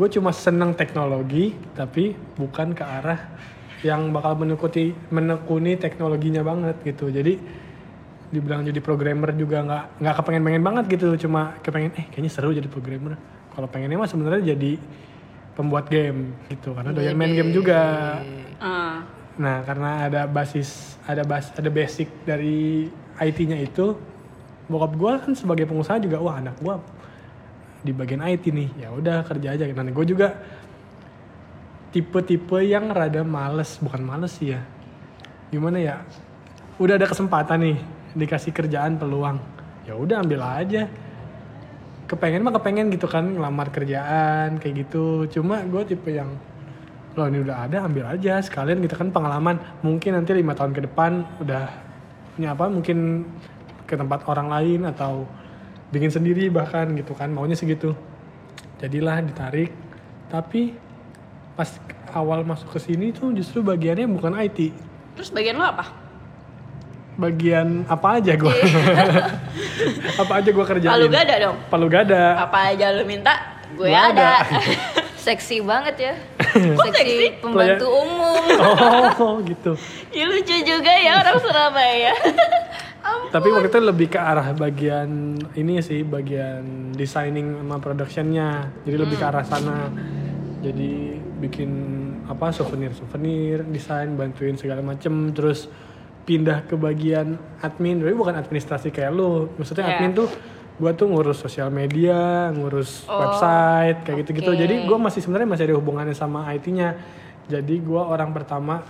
Gue 0.00 0.08
cuma 0.08 0.32
seneng 0.32 0.72
teknologi, 0.72 1.52
tapi 1.76 2.16
bukan 2.40 2.72
ke 2.72 2.80
arah 2.80 3.20
yang 3.84 4.08
bakal 4.16 4.32
menekuti 4.40 4.96
menekuni 5.12 5.76
teknologinya 5.76 6.40
banget 6.40 6.80
gitu. 6.84 7.12
Jadi 7.12 7.36
dibilang 8.32 8.64
jadi 8.64 8.80
programmer 8.80 9.36
juga 9.36 9.60
nggak 9.60 9.84
nggak 10.00 10.14
kepengen 10.16 10.42
pengen 10.48 10.64
banget 10.64 10.84
gitu. 10.88 11.28
Cuma 11.28 11.60
kepengen 11.60 11.92
eh 12.00 12.08
kayaknya 12.08 12.32
seru 12.32 12.56
jadi 12.56 12.64
programmer. 12.64 13.20
Kalau 13.52 13.68
pengennya 13.68 14.00
mah 14.00 14.08
sebenarnya 14.08 14.56
jadi 14.56 14.80
pembuat 15.52 15.92
game 15.92 16.32
gitu 16.48 16.72
karena 16.72 16.96
doyan 16.96 17.16
main 17.18 17.36
game 17.36 17.52
juga. 17.52 17.80
Ah, 18.56 19.04
nah 19.36 19.60
karena 19.68 20.08
ada 20.08 20.24
basis 20.24 20.96
ada 21.04 21.28
bas 21.28 21.52
ada 21.52 21.68
basic 21.68 22.08
dari 22.24 22.88
IT-nya 23.20 23.60
itu 23.60 24.00
bokap 24.70 24.92
gua 24.94 25.18
kan 25.18 25.34
sebagai 25.34 25.66
pengusaha 25.66 25.98
juga 25.98 26.22
wah 26.22 26.38
anak 26.38 26.54
gua 26.62 26.78
di 27.80 27.92
bagian 27.96 28.20
IT 28.24 28.52
nih. 28.52 28.68
Ya 28.76 28.88
udah 28.92 29.24
kerja 29.24 29.56
aja. 29.56 29.64
Nah 29.72 29.92
gue 29.92 30.06
juga 30.06 30.36
tipe-tipe 31.90 32.60
yang 32.64 32.92
rada 32.92 33.24
males. 33.24 33.80
Bukan 33.80 34.00
males 34.04 34.36
sih 34.36 34.54
ya. 34.54 34.60
Gimana 35.48 35.80
ya? 35.80 36.04
Udah 36.76 36.96
ada 36.96 37.08
kesempatan 37.08 37.58
nih 37.60 37.78
dikasih 38.16 38.52
kerjaan 38.52 39.00
peluang. 39.00 39.40
Ya 39.88 39.96
udah 39.96 40.20
ambil 40.20 40.40
aja. 40.44 40.86
Kepengen 42.06 42.42
mah 42.42 42.54
kepengen 42.58 42.90
gitu 42.90 43.06
kan 43.06 43.38
ngelamar 43.38 43.70
kerjaan 43.70 44.58
kayak 44.60 44.86
gitu. 44.86 45.30
Cuma 45.30 45.62
gue 45.64 45.82
tipe 45.88 46.10
yang 46.12 46.30
loh 47.10 47.26
ini 47.26 47.42
udah 47.42 47.66
ada 47.66 47.90
ambil 47.90 48.06
aja 48.06 48.38
sekalian 48.38 48.82
gitu 48.84 48.94
kan 48.94 49.10
pengalaman. 49.10 49.58
Mungkin 49.82 50.14
nanti 50.14 50.36
lima 50.36 50.54
tahun 50.54 50.74
ke 50.74 50.90
depan 50.90 51.26
udah 51.42 51.64
punya 52.34 52.54
apa 52.54 52.66
mungkin 52.70 53.26
ke 53.90 53.98
tempat 53.98 54.22
orang 54.24 54.46
lain 54.46 54.86
atau 54.86 55.26
bikin 55.90 56.06
sendiri 56.08 56.46
bahkan 56.46 56.86
gitu 56.94 57.10
kan 57.12 57.26
maunya 57.28 57.58
segitu 57.58 57.90
jadilah 58.78 59.18
ditarik 59.18 59.74
tapi 60.30 60.78
pas 61.52 61.66
awal 62.14 62.46
masuk 62.46 62.70
ke 62.70 62.78
sini 62.80 63.10
tuh 63.10 63.34
justru 63.34 63.60
bagiannya 63.60 64.06
bukan 64.06 64.38
IT 64.38 64.70
Terus 65.18 65.34
bagian 65.34 65.58
lo 65.58 65.66
apa? 65.66 65.90
bagian 67.18 67.84
apa 67.84 68.16
aja 68.16 68.32
gue 68.32 68.48
apa 70.22 70.32
aja 70.40 70.48
gue 70.48 70.64
kerjain 70.64 70.88
Palu 70.88 71.08
gada 71.10 71.34
dong. 71.36 71.56
palu 71.68 71.86
gada 71.86 72.38
Apa 72.40 72.72
aja 72.72 72.96
lo 72.96 73.04
minta, 73.04 73.34
gue 73.76 73.92
ada. 73.92 74.40
ada. 74.40 74.56
Seksi 75.20 75.60
banget 75.60 76.00
ya. 76.00 76.14
seksi? 76.80 76.80
Seksi 76.80 77.44
pembantu 77.44 77.92
umum. 77.92 78.40
oh 79.20 79.36
gitu 79.44 79.76
ya 80.10 80.24
lucu 80.24 80.56
juga 80.64 80.88
ya 80.96 81.20
orang 81.20 81.36
Surabaya. 81.36 82.12
Tapi 83.30 83.48
waktu 83.50 83.68
itu 83.70 83.80
lebih 83.80 84.08
ke 84.10 84.18
arah 84.18 84.50
bagian 84.52 85.34
ini 85.54 85.78
sih 85.80 86.02
bagian 86.02 86.90
designing 86.92 87.54
sama 87.62 87.78
productionnya. 87.78 88.70
Jadi 88.82 88.96
lebih 88.96 89.16
ke 89.16 89.26
arah 89.26 89.44
sana. 89.46 89.88
Jadi 90.60 91.14
bikin 91.40 91.70
apa 92.26 92.52
souvenir 92.52 92.92
souvenir 92.92 93.64
desain 93.66 94.12
bantuin 94.14 94.58
segala 94.58 94.82
macem. 94.82 95.30
Terus 95.30 95.70
pindah 96.26 96.66
ke 96.66 96.74
bagian 96.74 97.38
admin. 97.60 98.02
Tapi 98.02 98.12
bukan 98.12 98.34
administrasi 98.34 98.90
kayak 98.90 99.10
lu. 99.10 99.48
Maksudnya 99.56 99.86
Iya. 99.86 99.92
admin 99.96 100.12
tuh 100.12 100.28
gua 100.80 100.96
tuh 100.96 101.12
ngurus 101.12 101.36
sosial 101.36 101.68
media 101.68 102.48
ngurus 102.50 103.04
Oh, 103.04 103.20
website 103.20 104.00
kayak 104.00 104.24
gitu-gitu. 104.24 104.48
Oke. 104.48 104.60
jadi 104.64 104.74
gua 104.88 104.96
masih 104.96 105.20
sebenarnya 105.20 105.48
masih 105.52 105.64
ada 105.68 105.76
hubungannya 105.76 106.16
sama 106.16 106.48
IT-nya 106.56 106.96
jadi 107.44 107.74
gua 107.84 108.08
orang 108.08 108.32
pertama 108.32 108.80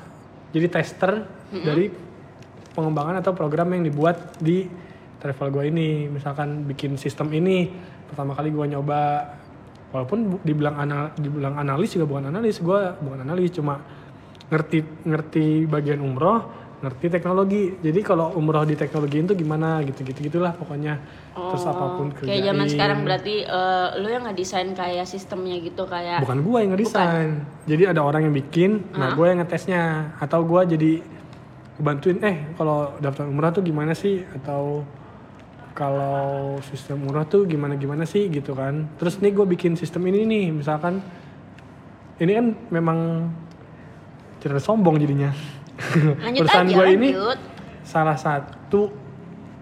jadi 0.55 0.71
tester 0.71 1.27
dari 1.51 1.91
pengembangan 2.73 3.19
atau 3.21 3.33
program 3.35 3.75
yang 3.75 3.83
dibuat 3.87 4.39
di 4.39 4.67
travel 5.21 5.49
gue 5.53 5.65
ini. 5.69 5.89
Misalkan 6.09 6.65
bikin 6.65 6.97
sistem 6.97 7.29
ini 7.37 7.69
pertama 8.09 8.35
kali 8.35 8.51
gue 8.51 8.67
nyoba 8.75 9.33
walaupun 9.91 10.43
dibilang 10.43 10.77
anal 10.79 11.15
dibilang 11.19 11.55
analis 11.59 11.95
juga 11.99 12.07
bukan 12.07 12.31
analis 12.31 12.63
gue 12.63 12.81
bukan 13.03 13.27
analis 13.27 13.51
cuma 13.51 13.83
ngerti 14.51 15.07
ngerti 15.07 15.67
bagian 15.67 16.03
umroh 16.03 16.61
ngerti 16.81 17.07
teknologi. 17.13 17.77
Jadi 17.77 18.01
kalau 18.01 18.33
umroh 18.33 18.65
di 18.65 18.73
teknologi 18.73 19.21
itu 19.21 19.37
gimana 19.37 19.85
gitu 19.85 20.01
gitu 20.01 20.33
gitulah 20.33 20.57
pokoknya. 20.57 20.97
Terus 21.37 21.65
apa 21.69 21.85
pun 22.01 22.09
kerjain. 22.09 22.25
Oh, 22.25 22.33
Kayak 22.33 22.45
zaman 22.49 22.67
sekarang 22.73 22.99
berarti 23.05 23.35
eh, 23.45 23.89
lo 24.01 24.09
yang 24.09 24.25
ngedesain 24.25 24.73
kayak 24.73 25.05
sistemnya 25.05 25.61
gitu 25.61 25.85
kayak 25.85 26.25
bukan 26.25 26.41
gue 26.41 26.59
yang 26.65 26.71
ngedesain. 26.73 27.31
Jadi 27.69 27.83
ada 27.85 28.01
orang 28.01 28.25
yang 28.29 28.35
bikin 28.35 28.71
nah 28.97 29.13
gue 29.13 29.27
yang 29.29 29.45
ngetesnya. 29.45 30.17
Atau 30.25 30.49
gue 30.49 30.61
jadi 30.73 30.93
bantuin 31.81 32.21
eh 32.23 32.55
kalau 32.55 32.95
daftar 33.01 33.25
umrah 33.27 33.51
tuh 33.51 33.65
gimana 33.65 33.93
sih? 33.93 34.23
Atau 34.23 34.85
kalau 35.73 36.59
sistem 36.69 37.09
umrah 37.09 37.25
tuh 37.25 37.49
gimana 37.49 37.75
gimana 37.75 38.05
sih? 38.05 38.29
Gitu 38.29 38.53
kan. 38.53 38.87
Terus 39.01 39.19
nih 39.19 39.33
gue 39.33 39.47
bikin 39.49 39.75
sistem 39.75 40.05
ini 40.07 40.29
nih 40.29 40.45
misalkan 40.53 41.01
ini 42.21 42.33
kan 42.37 42.47
memang 42.69 42.99
cerita 44.39 44.61
sombong 44.61 45.01
jadinya. 45.01 45.33
Lanjut 46.21 46.45
perusahaan 46.45 46.69
gue 46.69 46.87
ini 46.93 47.09
salah 47.81 48.17
satu 48.17 48.93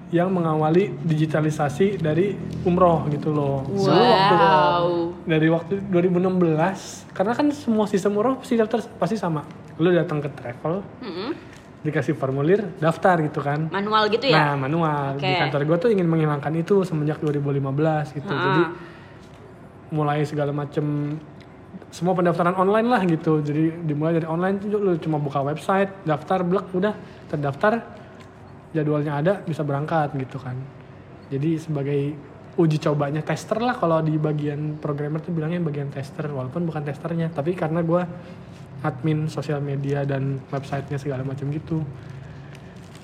yang 0.09 0.33
mengawali 0.33 0.89
digitalisasi 1.05 2.01
dari 2.01 2.33
umroh 2.65 3.05
gitu 3.13 3.29
loh. 3.29 3.61
Dulu 3.69 3.93
waktu 3.93 4.35
Wow. 4.39 4.89
dari 5.29 5.49
waktu 5.53 5.85
2016 5.93 7.13
karena 7.13 7.33
kan 7.37 7.47
semua 7.53 7.85
sistem 7.85 8.17
umroh 8.17 8.41
pasti 8.41 8.57
daftar 8.57 8.81
pasti 8.97 9.17
sama. 9.21 9.45
Lu 9.79 9.93
datang 9.93 10.19
ke 10.19 10.33
travel 10.33 10.81
Mm-mm. 11.05 11.31
Dikasih 11.79 12.19
formulir 12.19 12.67
daftar 12.83 13.23
gitu 13.23 13.39
kan. 13.39 13.71
Manual 13.71 14.11
gitu 14.11 14.27
nah 14.31 14.55
ya? 14.55 14.59
manual. 14.59 15.15
Di 15.15 15.31
Oke. 15.31 15.39
kantor 15.47 15.63
gue 15.63 15.79
tuh 15.79 15.91
ingin 15.95 16.07
menghilangkan 16.11 16.53
itu 16.59 16.83
semenjak 16.83 17.23
2015 17.23 18.19
gitu. 18.19 18.35
Ah. 18.35 18.43
jadi 18.43 18.63
mulai 19.89 20.21
segala 20.27 20.53
macem 20.53 21.17
semua 21.89 22.13
pendaftaran 22.19 22.59
online 22.59 22.89
lah 22.91 23.03
gitu. 23.07 23.41
Jadi 23.41 23.87
dimulai 23.87 24.19
dari 24.19 24.27
online 24.27 24.59
tuh 24.59 24.77
lu 24.77 24.93
cuma 24.99 25.23
buka 25.23 25.41
website 25.41 26.03
daftar 26.03 26.43
blek 26.43 26.67
udah. 26.75 26.95
Terdaftar 27.31 27.73
jadwalnya 28.75 29.13
ada 29.15 29.33
bisa 29.47 29.63
berangkat 29.63 30.19
gitu 30.19 30.37
kan. 30.43 30.59
Jadi 31.31 31.57
sebagai 31.63 32.01
uji 32.59 32.83
cobanya 32.83 33.23
tester 33.23 33.63
lah 33.63 33.79
kalau 33.79 34.03
di 34.03 34.19
bagian 34.19 34.83
programmer 34.83 35.23
tuh 35.23 35.31
bilangnya 35.31 35.63
bagian 35.63 35.95
tester 35.95 36.27
walaupun 36.27 36.67
bukan 36.67 36.83
testernya. 36.83 37.31
Tapi 37.31 37.55
karena 37.55 37.81
gue 37.87 38.03
admin 38.85 39.27
sosial 39.27 39.59
media 39.59 40.07
dan 40.07 40.43
websitenya 40.51 40.99
segala 41.01 41.23
macam 41.27 41.51
gitu. 41.51 41.83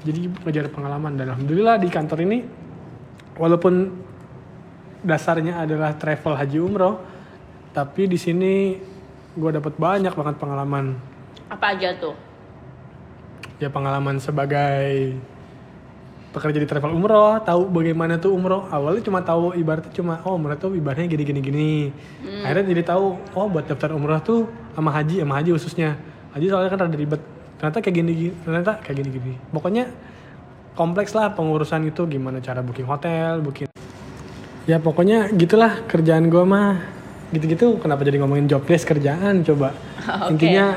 Jadi 0.05 0.29
ngejar 0.45 0.69
pengalaman. 0.71 1.17
Dan 1.17 1.33
alhamdulillah 1.35 1.81
di 1.81 1.89
kantor 1.89 2.19
ini 2.23 2.39
walaupun 3.41 3.75
dasarnya 5.05 5.65
adalah 5.65 5.97
travel 5.97 6.33
haji 6.33 6.59
umroh 6.61 6.97
tapi 7.75 8.07
di 8.09 8.17
sini 8.17 8.79
gue 9.35 9.51
dapat 9.51 9.75
banyak 9.75 10.15
banget 10.15 10.37
pengalaman. 10.39 10.95
Apa 11.51 11.75
aja 11.75 11.93
tuh? 11.99 12.15
ya 13.63 13.71
pengalaman 13.71 14.19
sebagai 14.19 15.15
pekerja 16.35 16.59
di 16.59 16.67
travel 16.67 16.91
umroh 16.91 17.39
tahu 17.47 17.71
bagaimana 17.71 18.19
tuh 18.19 18.35
umroh. 18.35 18.67
Awalnya 18.67 19.07
cuma 19.07 19.23
tahu 19.23 19.55
ibaratnya 19.55 19.95
cuma 19.95 20.19
oh 20.27 20.35
umroh 20.35 20.59
tuh 20.59 20.75
ibaratnya 20.75 21.07
gini 21.07 21.23
gini. 21.23 21.41
Gini 21.41 21.71
akhirnya 22.43 22.75
jadi 22.75 22.83
tahu 22.91 23.15
oh 23.39 23.47
buat 23.47 23.71
daftar 23.71 23.95
umroh 23.95 24.19
tuh 24.19 24.51
sama 24.75 24.91
haji 24.91 25.23
sama 25.23 25.35
haji 25.39 25.51
khususnya. 25.55 25.95
Haji 26.35 26.47
soalnya 26.51 26.71
kan 26.75 26.79
rada 26.91 26.99
ribet. 26.99 27.23
Ternyata 27.63 27.79
kayak 27.79 27.95
gini 27.95 28.11
gini 28.13 28.33
ternyata 28.43 28.73
kayak 28.83 28.97
gini 28.99 29.09
gini 29.15 29.33
pokoknya 29.55 29.87
kompleks 30.75 31.15
lah 31.15 31.31
pengurusan 31.33 31.87
itu 31.87 32.03
gimana 32.11 32.43
cara 32.43 32.61
booking 32.67 32.89
hotel 32.91 33.39
booking. 33.39 33.71
Ya 34.67 34.83
pokoknya 34.83 35.31
gitulah 35.31 35.87
kerjaan 35.87 36.27
gue 36.27 36.43
mah. 36.43 36.83
Gitu-gitu 37.31 37.79
kenapa 37.79 38.03
jadi 38.03 38.19
ngomongin 38.19 38.51
job 38.51 38.67
desk 38.67 38.91
kerjaan 38.91 39.47
coba? 39.47 39.71
Oke. 40.29 40.37
intinya 40.37 40.77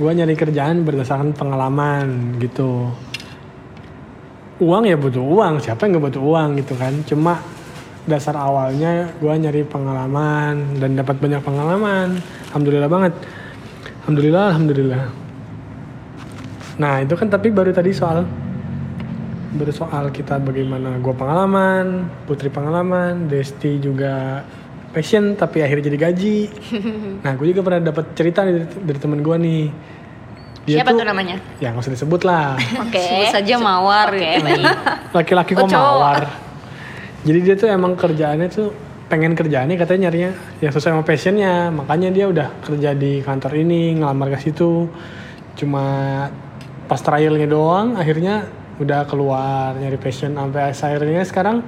gue 0.00 0.08
nyari 0.08 0.34
kerjaan 0.34 0.88
berdasarkan 0.88 1.36
pengalaman 1.36 2.40
gitu 2.40 2.88
uang 4.62 4.86
ya 4.86 4.94
butuh 4.94 5.20
uang 5.20 5.58
siapa 5.58 5.84
yang 5.84 5.98
nggak 5.98 6.06
butuh 6.14 6.22
uang 6.22 6.48
gitu 6.62 6.74
kan. 6.78 6.94
Cuma 7.02 7.42
dasar 8.06 8.34
awalnya 8.34 9.10
gue 9.18 9.30
nyari 9.30 9.62
pengalaman 9.66 10.78
dan 10.78 10.94
dapat 10.94 11.18
banyak 11.18 11.42
pengalaman. 11.42 12.22
Alhamdulillah 12.50 12.90
banget. 12.90 13.14
Alhamdulillah 14.06 14.44
alhamdulillah. 14.54 15.04
Nah 16.78 16.94
itu 17.02 17.14
kan 17.18 17.28
tapi 17.30 17.50
baru 17.50 17.70
tadi 17.70 17.90
soal 17.94 18.26
baru 19.52 19.72
soal 19.74 20.08
kita 20.08 20.40
bagaimana 20.40 20.96
gue 20.96 21.12
pengalaman 21.12 22.08
putri 22.24 22.48
pengalaman 22.48 23.28
Desti 23.28 23.76
juga 23.76 24.40
passion 24.90 25.36
tapi 25.36 25.60
akhirnya 25.62 25.92
jadi 25.92 25.98
gaji. 25.98 26.38
Nah 27.24 27.32
gue 27.38 27.46
juga 27.54 27.62
pernah 27.62 27.92
dapat 27.92 28.18
cerita 28.18 28.42
dari, 28.42 28.66
dari 28.66 28.98
temen 28.98 29.22
gue 29.22 29.36
nih 29.38 29.62
Siapa 30.62 30.94
tuh 30.94 31.06
namanya? 31.06 31.36
ya 31.58 31.74
nggak 31.74 31.82
usah 31.82 31.94
disebut 31.94 32.22
lah. 32.22 32.54
Oke. 32.86 33.02
Sebut 33.10 33.34
saja 33.34 33.54
mawar. 33.58 34.14
Oke, 34.14 34.22
ya. 34.22 34.72
laki-laki 35.10 35.52
Oh, 35.58 35.66
kok 35.66 35.74
mawar? 35.74 36.22
Jadi 37.26 37.38
dia 37.42 37.54
tuh 37.58 37.68
emang 37.70 37.98
kerjaannya 37.98 38.46
tuh 38.46 38.70
pengen 39.10 39.34
kerjaannya 39.34 39.74
katanya 39.74 40.08
nyarinya. 40.08 40.30
Yang 40.62 40.78
sesuai 40.78 40.92
sama 40.94 41.02
passionnya. 41.02 41.74
Makanya 41.74 42.08
dia 42.14 42.30
udah 42.30 42.48
kerja 42.62 42.94
di 42.94 43.22
kantor 43.26 43.52
ini 43.58 43.98
ngelamar 43.98 44.38
ke 44.38 44.38
situ. 44.38 44.86
Cuma 45.58 45.84
pas 46.86 47.00
trialnya 47.02 47.46
doang 47.50 47.98
akhirnya 47.98 48.46
udah 48.78 49.02
keluar 49.10 49.74
nyari 49.74 49.98
passion. 49.98 50.38
Sampai 50.38 50.70
akhirnya 50.70 51.26
sekarang 51.26 51.66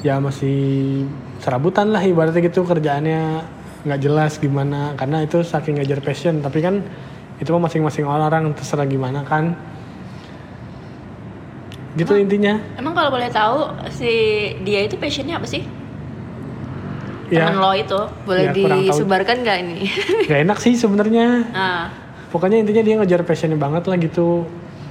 ya 0.00 0.16
masih 0.24 1.04
serabutan 1.44 1.92
lah 1.92 2.00
ibaratnya 2.00 2.40
gitu 2.40 2.64
kerjaannya. 2.64 3.52
Nggak 3.84 4.00
jelas 4.00 4.32
gimana 4.40 4.96
karena 4.96 5.20
itu 5.20 5.44
saking 5.44 5.76
ngajar 5.84 6.00
passion. 6.00 6.40
Tapi 6.40 6.58
kan 6.64 6.80
itu 7.36 7.48
mah 7.52 7.68
masing-masing 7.68 8.04
orang 8.08 8.52
terserah 8.56 8.88
gimana 8.88 9.24
kan. 9.24 9.52
Gitu 11.96 12.12
intinya. 12.16 12.60
Emang 12.76 12.92
kalau 12.92 13.08
boleh 13.08 13.28
tahu 13.32 13.72
si 13.88 14.12
dia 14.64 14.84
itu 14.84 15.00
passionnya 15.00 15.40
apa 15.40 15.48
sih? 15.48 15.64
ya. 17.30 17.50
Temen 17.50 17.58
lo 17.58 17.70
itu. 17.74 18.00
Boleh 18.26 18.42
Ya, 18.50 18.52
disebarkan 18.54 19.36
nggak 19.42 19.56
ini? 19.62 19.78
gak 20.30 20.40
enak 20.46 20.58
sih 20.62 20.74
sebenarnya. 20.78 21.46
Nah, 21.50 21.90
pokoknya 22.30 22.62
intinya 22.62 22.82
dia 22.82 22.94
ngejar 23.00 23.22
passionnya 23.26 23.58
banget 23.58 23.88
lah 23.90 23.96
gitu. 23.98 24.46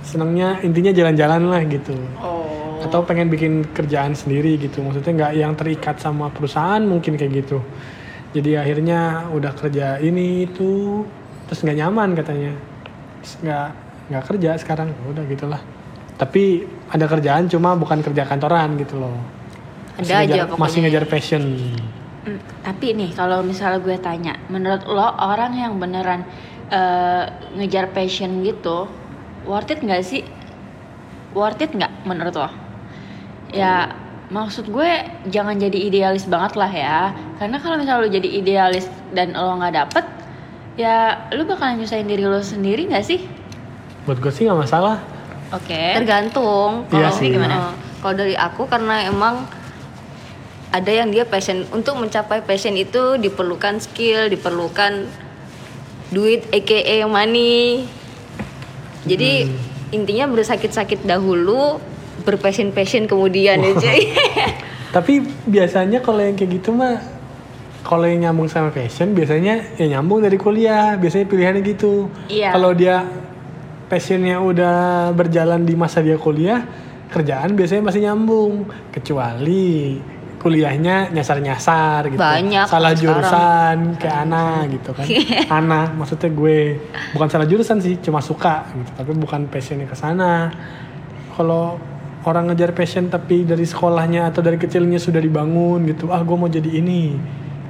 Senangnya 0.05 0.61
intinya 0.61 0.91
jalan-jalan 0.93 1.41
lah 1.49 1.61
gitu. 1.65 1.95
Oh. 2.21 2.43
atau 2.85 3.01
pengen 3.01 3.33
bikin 3.33 3.65
kerjaan 3.73 4.13
sendiri 4.13 4.61
gitu. 4.61 4.85
Maksudnya 4.85 5.11
nggak 5.17 5.33
yang 5.33 5.57
terikat 5.57 5.97
sama 5.97 6.29
perusahaan 6.29 6.77
mungkin 6.85 7.17
kayak 7.17 7.41
gitu. 7.41 7.57
Jadi 8.37 8.61
akhirnya 8.61 9.25
udah 9.33 9.57
kerja 9.57 9.97
ini 9.97 10.45
itu 10.45 11.01
terus 11.45 11.59
nggak 11.61 11.77
nyaman 11.77 12.09
katanya 12.13 12.53
nggak 13.41 13.67
nggak 14.09 14.23
kerja 14.29 14.49
sekarang 14.57 14.93
Ya 14.93 15.05
udah 15.11 15.23
gitulah 15.25 15.61
tapi 16.15 16.63
ada 16.87 17.05
kerjaan 17.05 17.49
cuma 17.49 17.75
bukan 17.75 17.99
kerja 17.99 18.23
kantoran 18.23 18.77
gitu 18.79 18.97
loh 18.97 19.15
masih 19.95 20.11
Ada 20.11 20.15
aja 20.15 20.23
ngejar, 20.25 20.45
pokoknya. 20.47 20.61
masih 20.63 20.79
ngejar 20.85 21.05
passion 21.07 21.43
Hmm, 22.25 22.41
tapi 22.65 22.97
nih 22.97 23.13
kalau 23.13 23.45
misalnya 23.45 23.77
gue 23.77 24.01
tanya, 24.01 24.33
menurut 24.49 24.81
lo 24.89 25.13
orang 25.13 25.53
yang 25.53 25.77
beneran 25.77 26.25
eh, 26.73 27.29
ngejar 27.53 27.93
passion 27.93 28.41
gitu, 28.41 28.89
worth 29.45 29.69
it 29.69 29.85
nggak 29.85 30.01
sih? 30.01 30.25
Worth 31.37 31.61
it 31.61 31.69
nggak 31.69 32.01
menurut 32.01 32.33
lo? 32.33 32.49
Ya 33.53 33.93
maksud 34.33 34.73
gue 34.73 34.89
jangan 35.29 35.61
jadi 35.61 35.77
idealis 35.77 36.25
banget 36.25 36.57
lah 36.57 36.71
ya, 36.73 37.13
karena 37.37 37.61
kalau 37.61 37.77
misalnya 37.77 38.01
lo 38.01 38.09
jadi 38.09 38.29
idealis 38.41 38.89
dan 39.13 39.37
lo 39.37 39.61
nggak 39.61 39.75
dapet, 39.77 40.05
ya 40.75 41.27
lo 41.31 41.47
bakalan 41.47 41.79
nyusahin 41.79 42.07
diri 42.07 42.23
lo 42.23 42.39
sendiri 42.39 42.87
nggak 42.87 43.05
sih? 43.05 43.21
buat 44.05 44.21
gue 44.21 44.29
sih 44.29 44.45
nggak 44.45 44.59
masalah. 44.69 45.01
Oke. 45.49 45.97
tergantung. 45.97 46.85
Iya 46.93 47.09
kalau 47.09 47.17
sih. 47.17 47.29
gimana? 47.33 47.73
Kalau 48.01 48.13
dari 48.13 48.37
aku 48.37 48.69
karena 48.69 49.09
emang 49.09 49.49
ada 50.69 50.91
yang 50.93 51.09
dia 51.09 51.25
passion 51.25 51.65
untuk 51.73 51.97
mencapai 51.97 52.45
passion 52.45 52.77
itu 52.77 53.17
diperlukan 53.17 53.81
skill 53.81 54.29
diperlukan 54.29 55.09
duit 56.13 56.45
aka 56.53 57.01
money. 57.09 57.89
Jadi 59.09 59.49
intinya 59.93 60.29
bersakit-sakit 60.29 61.05
dahulu 61.05 61.81
berpassion 62.25 62.73
passion 62.73 63.05
kemudian 63.05 63.61
ya 63.61 63.71
cuy 63.75 64.01
tapi 64.95 65.23
biasanya 65.45 65.99
kalau 65.99 66.23
yang 66.23 66.39
kayak 66.39 66.59
gitu 66.61 66.71
mah 66.71 66.99
kalau 67.85 68.09
yang 68.09 68.25
nyambung 68.25 68.49
sama 68.49 68.73
fashion 68.73 69.13
biasanya 69.13 69.77
ya 69.77 69.85
nyambung 69.85 70.25
dari 70.25 70.41
kuliah 70.41 70.97
biasanya 70.97 71.29
pilihannya 71.29 71.61
gitu. 71.61 72.09
Iya. 72.25 72.49
kalau 72.57 72.73
dia 72.73 73.05
passionnya 73.85 74.41
udah 74.41 75.13
berjalan 75.13 75.61
di 75.61 75.77
masa 75.77 76.01
dia 76.01 76.17
kuliah 76.17 76.65
kerjaan 77.13 77.53
biasanya 77.53 77.85
masih 77.85 78.01
nyambung. 78.09 78.65
Kecuali 78.89 80.01
kuliahnya 80.41 81.13
nyasar-nyasar 81.13 82.09
gitu. 82.09 82.21
Banyak 82.21 82.65
salah 82.65 82.97
sekarang. 82.97 83.01
jurusan 83.01 83.77
kayak 84.01 84.17
Ana 84.25 84.45
gitu 84.65 84.89
kan. 84.93 85.05
Ana 85.61 85.81
maksudnya 85.93 86.29
gue. 86.33 86.59
Bukan 87.13 87.27
salah 87.29 87.45
jurusan 87.45 87.77
sih 87.85 88.01
cuma 88.01 88.17
suka 88.25 88.65
gitu 88.73 88.91
tapi 88.97 89.13
bukan 89.13 89.45
passionnya 89.45 89.85
ke 89.85 89.93
sana. 89.93 90.49
Kalau 91.37 91.77
orang 92.25 92.49
ngejar 92.49 92.73
passion 92.73 93.13
tapi 93.13 93.45
dari 93.45 93.61
sekolahnya 93.61 94.33
atau 94.33 94.41
dari 94.41 94.57
kecilnya 94.57 94.97
sudah 94.97 95.21
dibangun 95.21 95.85
gitu 95.85 96.09
ah 96.09 96.25
gue 96.25 96.33
mau 96.33 96.49
jadi 96.49 96.81
ini 96.81 97.13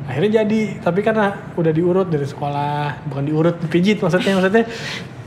akhirnya 0.05 0.45
jadi 0.45 0.61
tapi 0.85 1.01
karena 1.01 1.53
udah 1.57 1.71
diurut 1.73 2.07
dari 2.13 2.25
sekolah 2.29 3.09
bukan 3.09 3.23
diurut 3.25 3.55
dipijit 3.57 3.97
maksudnya 4.01 4.37
maksudnya 4.37 4.65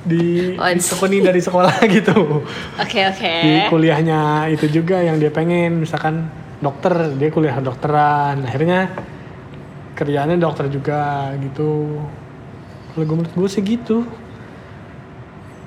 di 0.07 0.55
ditekuni 0.55 1.19
dari 1.21 1.41
sekolah 1.43 1.75
gitu. 1.99 2.47
Oke 2.79 3.01
oke. 3.11 3.33
di 3.43 3.53
kuliahnya 3.69 4.49
itu 4.49 4.71
juga 4.71 5.03
yang 5.03 5.19
dia 5.19 5.35
pengen 5.35 5.83
misalkan 5.83 6.31
dokter 6.63 7.15
dia 7.19 7.29
kuliah 7.29 7.59
dokteran 7.59 8.47
akhirnya 8.47 8.89
kerjaannya 9.99 10.39
dokter 10.39 10.71
juga 10.71 11.35
gitu. 11.43 12.01
Kalau 12.95 13.05
gue 13.05 13.17
menurut 13.19 13.35
gue 13.35 13.51
sih 13.51 13.63
gitu. 13.67 14.07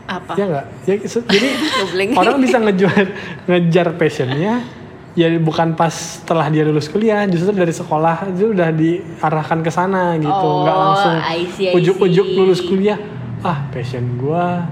Apa? 0.08 0.36
ya 0.36 0.43
nggak? 0.47 0.65
Ya 0.88 0.95
jadi 1.28 1.47
orang 2.19 2.39
bisa 2.39 2.58
ngejar 2.60 3.06
ngejar 3.47 3.88
passionnya 3.95 4.81
ya 5.13 5.28
bukan 5.38 5.74
pas 5.74 5.91
setelah 5.91 6.47
dia 6.47 6.63
lulus 6.63 6.88
kuliah 6.88 7.24
justru 7.26 7.52
dari 7.52 7.71
sekolah 7.71 8.30
itu 8.30 8.52
udah 8.52 8.69
diarahkan 8.71 9.60
ke 9.60 9.69
sana 9.69 10.15
gitu. 10.15 10.32
Nggak 10.32 10.71
Oh, 10.71 10.82
langsung 10.86 11.15
see, 11.52 11.67
I 11.67 11.74
ujuk-ujuk 11.74 12.28
lulus 12.34 12.62
kuliah. 12.62 12.95
Ah 13.41 13.67
passion 13.69 14.15
gua 14.15 14.63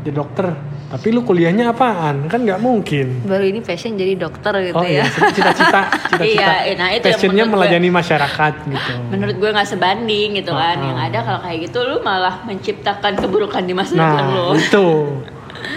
jadi 0.00 0.14
dokter. 0.14 0.48
Tapi 0.88 1.08
lu 1.08 1.24
kuliahnya 1.24 1.72
apaan? 1.72 2.28
Kan 2.28 2.44
nggak 2.44 2.60
mungkin. 2.60 3.24
Baru 3.24 3.42
ini 3.42 3.60
passion 3.60 3.96
jadi 3.96 4.12
dokter 4.12 4.52
gitu 4.62 4.76
oh 4.76 4.84
ya. 4.84 5.00
iya 5.00 5.04
cita-cita 5.08 5.80
cita-cita. 5.88 6.20
Iya, 6.68 6.76
nah 6.76 6.88
itu 6.90 7.00
yang 7.00 7.04
passionnya 7.08 7.42
menurut 7.42 7.48
gue- 7.48 7.52
melayani 7.64 7.88
masyarakat 7.90 8.52
gitu. 8.68 8.92
Menurut 9.08 9.36
gue 9.40 9.50
nggak 9.50 9.68
sebanding 9.68 10.28
gitu 10.36 10.52
kan. 10.52 10.76
Ah. 10.76 10.84
Yang 10.84 10.98
ada 11.02 11.18
kalau 11.24 11.40
kayak 11.40 11.58
gitu 11.64 11.78
lu 11.82 11.96
malah 12.00 12.44
menciptakan 12.44 13.12
keburukan 13.18 13.62
di 13.62 13.72
masa 13.72 13.92
depan 13.94 14.20
Nah, 14.20 14.28
lo. 14.30 14.46
itu. 14.52 14.86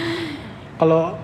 Kalau 0.78 1.16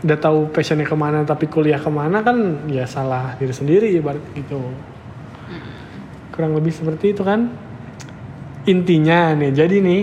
udah 0.00 0.18
tahu 0.18 0.48
passionnya 0.48 0.88
ke 0.88 0.96
mana 0.96 1.28
tapi 1.28 1.44
kuliah 1.44 1.76
ke 1.76 1.92
mana 1.92 2.24
kan 2.24 2.64
ya 2.72 2.88
salah 2.88 3.36
diri 3.36 3.52
sendiri 3.52 3.88
ibarat 4.00 4.24
gitu. 4.32 4.60
Kurang 6.32 6.56
lebih 6.56 6.72
seperti 6.72 7.12
itu 7.12 7.20
kan. 7.20 7.52
Intinya 8.68 9.32
nih, 9.36 9.56
jadi 9.56 9.76
nih, 9.80 10.02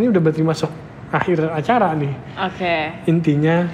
ini 0.00 0.04
udah 0.08 0.20
berarti 0.20 0.40
masuk 0.40 0.72
akhir 1.12 1.48
acara 1.52 1.92
nih. 1.92 2.12
Oke. 2.40 2.76
Intinya 3.08 3.68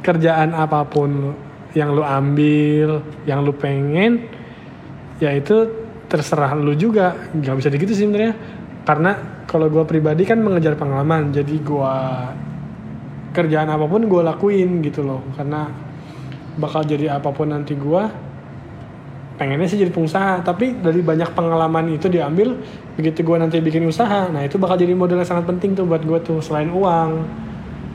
kerjaan 0.00 0.56
apa 0.56 0.84
pun 0.88 1.36
yang 1.76 1.92
lu 1.92 2.00
ambil, 2.00 3.04
yang 3.28 3.44
lu 3.44 3.52
pengen, 3.52 4.32
ya 5.20 5.32
itu 5.36 5.68
terserah 6.08 6.56
lu 6.56 6.72
juga. 6.72 7.16
Gak 7.36 7.56
bisa 7.60 7.68
gitu 7.68 7.92
sih 7.92 8.08
sebenarnya. 8.08 8.32
Karena 8.88 9.44
kalau 9.44 9.68
gua 9.68 9.84
pribadi 9.84 10.24
kan 10.24 10.40
mengejar 10.40 10.72
pengalaman, 10.80 11.28
jadi 11.28 11.54
gua 11.60 12.32
kerjaan 13.32 13.68
apa 13.68 13.84
pun 13.84 14.04
gue 14.06 14.22
lakuin 14.24 14.80
gitu 14.82 15.04
loh. 15.04 15.22
Karena 15.36 15.88
bakal 16.58 16.82
jadi 16.82 17.16
apa 17.16 17.30
pun 17.30 17.54
nanti 17.54 17.78
gua 17.78 18.10
pengennya 19.38 19.70
sih 19.70 19.78
jadi 19.78 19.94
pengusaha. 19.94 20.42
Tapi 20.42 20.82
dari 20.82 21.00
banyak 21.00 21.32
pengalaman 21.32 21.94
itu 21.94 22.10
diambil 22.10 22.58
begitu 22.98 23.22
gua 23.22 23.38
nanti 23.38 23.62
bikin 23.62 23.86
usaha 23.86 24.26
nah 24.26 24.42
itu 24.42 24.58
bakal 24.58 24.74
jadi 24.74 24.90
modal 24.90 25.22
yang 25.22 25.30
sangat 25.30 25.46
penting 25.46 25.78
tuh 25.78 25.86
buat 25.86 26.02
gua 26.02 26.18
tuh 26.18 26.42
selain 26.42 26.68
uang. 26.68 27.10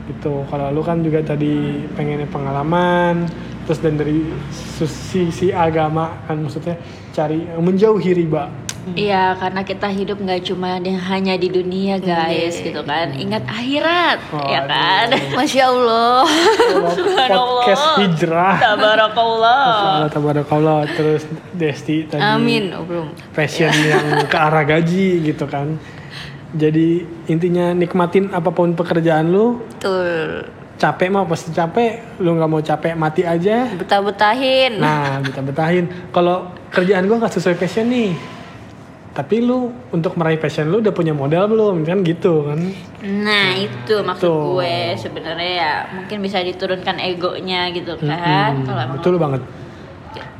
Gitu. 0.04 0.32
Kalau 0.48 0.68
lu 0.72 0.80
kan 0.84 1.00
juga 1.04 1.20
tadi 1.20 1.84
pengennya 1.92 2.28
pengalaman 2.28 3.28
terus 3.64 3.80
dan 3.80 3.96
dari 3.96 4.20
sisi 4.52 5.48
agama 5.48 6.20
kan 6.28 6.36
maksudnya 6.36 6.76
cari 7.16 7.48
menjauhi 7.56 8.12
riba 8.12 8.63
Iya, 8.92 9.32
karena 9.40 9.64
kita 9.64 9.88
hidup 9.88 10.20
nggak 10.20 10.44
cuma 10.44 10.76
hanya 10.84 11.34
di 11.40 11.48
dunia 11.48 11.96
guys, 11.96 12.60
gitu 12.60 12.84
kan. 12.84 13.16
Ingat 13.16 13.48
akhirat, 13.48 14.20
ya 14.28 14.60
Waduh. 14.60 14.64
kan. 14.68 15.06
masya 15.40 15.64
allah. 15.72 16.28
Subhanallah. 16.92 17.64
podcast 17.64 17.84
hijrah. 18.04 18.54
Tabarakallah. 18.60 19.64
Allah 20.04 20.10
tabarakallah. 20.12 20.78
Terus 20.92 21.24
Desti 21.56 22.04
tadi 22.04 22.20
amin 22.20 22.76
oh, 22.76 22.84
belum. 22.84 23.08
passion 23.32 23.72
yang 23.72 24.04
ke 24.32 24.36
arah 24.36 24.64
gaji 24.68 25.32
gitu 25.32 25.48
kan. 25.48 25.80
Jadi 26.54 27.02
intinya 27.26 27.72
nikmatin 27.72 28.30
apa 28.36 28.52
pun 28.52 28.76
pekerjaan 28.76 29.32
lu. 29.32 29.64
Betul. 29.74 30.44
Capek 30.76 31.08
mah 31.08 31.24
pasti 31.24 31.56
capek. 31.56 32.20
Lu 32.20 32.36
nggak 32.36 32.50
mau 32.52 32.60
capek 32.60 32.92
mati 32.94 33.24
aja. 33.24 33.64
Betah 33.74 34.04
betahin 34.04 34.76
nah 34.76 35.24
betah 35.24 35.40
betahin 35.42 35.88
kalau 36.12 36.52
kerjaan 36.68 37.08
gua 37.08 37.24
nggak 37.24 37.32
sesuai 37.32 37.56
passion 37.56 37.88
nih 37.88 38.33
tapi 39.14 39.38
lu 39.38 39.70
untuk 39.94 40.18
meraih 40.18 40.42
passion 40.42 40.66
lu 40.66 40.82
udah 40.82 40.90
punya 40.90 41.14
modal 41.14 41.46
belum? 41.46 41.86
Kan 41.86 42.02
gitu 42.02 42.50
kan? 42.50 42.58
Nah, 43.06 43.54
itu 43.54 43.94
maksud 44.02 44.26
Tuh. 44.26 44.58
gue. 44.58 44.98
Sebenarnya 44.98 45.50
ya 45.54 45.72
mungkin 45.94 46.18
bisa 46.18 46.42
diturunkan 46.42 46.98
egonya 46.98 47.70
gitu 47.70 47.94
kan. 48.02 48.58
Mm-mm, 48.58 48.66
Kalau 48.66 48.80
emang 48.82 48.98
betul 48.98 49.14
banget. 49.22 49.42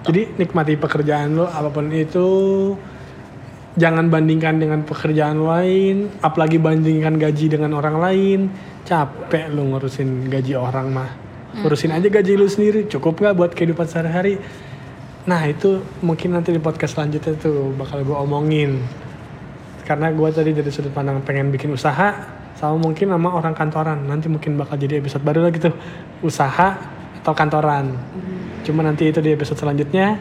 Jadi 0.05 0.21
nikmati 0.37 0.75
pekerjaan 0.77 1.39
lo 1.39 1.47
apa 1.49 1.71
pun 1.73 1.89
itu 1.95 2.27
jangan 3.79 4.13
bandingkan 4.13 4.61
dengan 4.61 4.85
pekerjaan 4.85 5.41
lain 5.41 6.13
apalagi 6.21 6.59
bandingkan 6.59 7.15
gaji 7.15 7.47
dengan 7.55 7.79
orang 7.79 7.97
lain. 8.03 8.41
Capek 8.85 9.55
lu 9.55 9.71
ngurusin 9.71 10.29
gaji 10.29 10.59
orang 10.59 10.91
mah. 10.91 11.11
Urusin 11.63 11.95
aja 11.95 12.11
gaji 12.11 12.35
lu 12.35 12.51
sendiri. 12.51 12.91
Cukup 12.91 13.23
nggak 13.23 13.39
buat 13.39 13.51
kehidupan 13.55 13.87
sehari-hari 13.87 14.43
nah 15.25 15.41
itu 15.49 15.81
mungkin 16.05 16.37
nanti 16.37 16.53
di 16.53 16.61
podcast 16.61 17.01
selanjutnya 17.01 17.33
tuh 17.41 17.73
bakal 17.77 18.05
gue 18.05 18.17
omongin. 18.17 18.85
Karena 19.85 20.13
gue 20.13 20.29
tadi 20.33 20.53
dari 20.53 20.69
sudut 20.73 20.93
pandang 20.93 21.21
pengen 21.25 21.53
bikin 21.53 21.73
usaha 21.73 22.13
sama 22.57 22.77
mungkin 22.77 23.13
sama 23.13 23.33
orang 23.33 23.57
kantoran. 23.57 24.05
Nanti 24.05 24.29
mungkin 24.29 24.57
bakal 24.61 24.77
jadi 24.77 25.01
episode 25.01 25.25
baru 25.25 25.49
lagi 25.49 25.61
tuh. 25.61 25.73
Usaha 26.25 26.77
atau 27.21 27.33
kantoran. 27.33 27.97
Cuma 28.65 28.85
nanti 28.85 29.09
itu 29.09 29.21
di 29.25 29.33
episode 29.33 29.61
selanjutnya. 29.61 30.21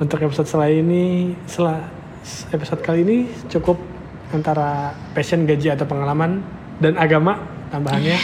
Untuk 0.00 0.20
episode 0.24 0.48
selain 0.48 0.80
ini 0.80 1.36
setelah 1.44 1.84
episode 2.52 2.80
kali 2.80 3.04
ini 3.04 3.18
cukup 3.52 3.76
antara 4.32 4.96
passion 5.12 5.44
gaji 5.44 5.72
atau 5.76 5.84
pengalaman 5.84 6.40
dan 6.80 6.96
agama 6.96 7.40
tambahannya. 7.68 8.16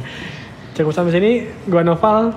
Cukup 0.78 0.94
sampai 0.94 1.12
sini. 1.12 1.32
Gua 1.66 1.82
Noval. 1.82 2.30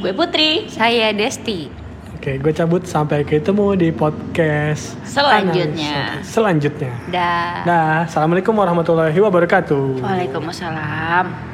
Gue 0.00 0.16
Putri. 0.16 0.66
saya 0.72 1.12
Desti 1.12 1.83
oke 2.24 2.40
gue 2.40 2.52
cabut 2.56 2.80
sampai 2.88 3.20
ketemu 3.20 3.76
di 3.76 3.88
podcast 3.92 4.96
Selanjutnya. 5.04 6.24
Selanjutnya 6.24 6.96
dah 7.12 7.68
Dah, 7.68 8.08
assalamualaikum 8.08 8.56
warahmatullahi 8.56 9.12
wabarakatuh. 9.12 10.00
Waalaikumsalam. 10.00 11.53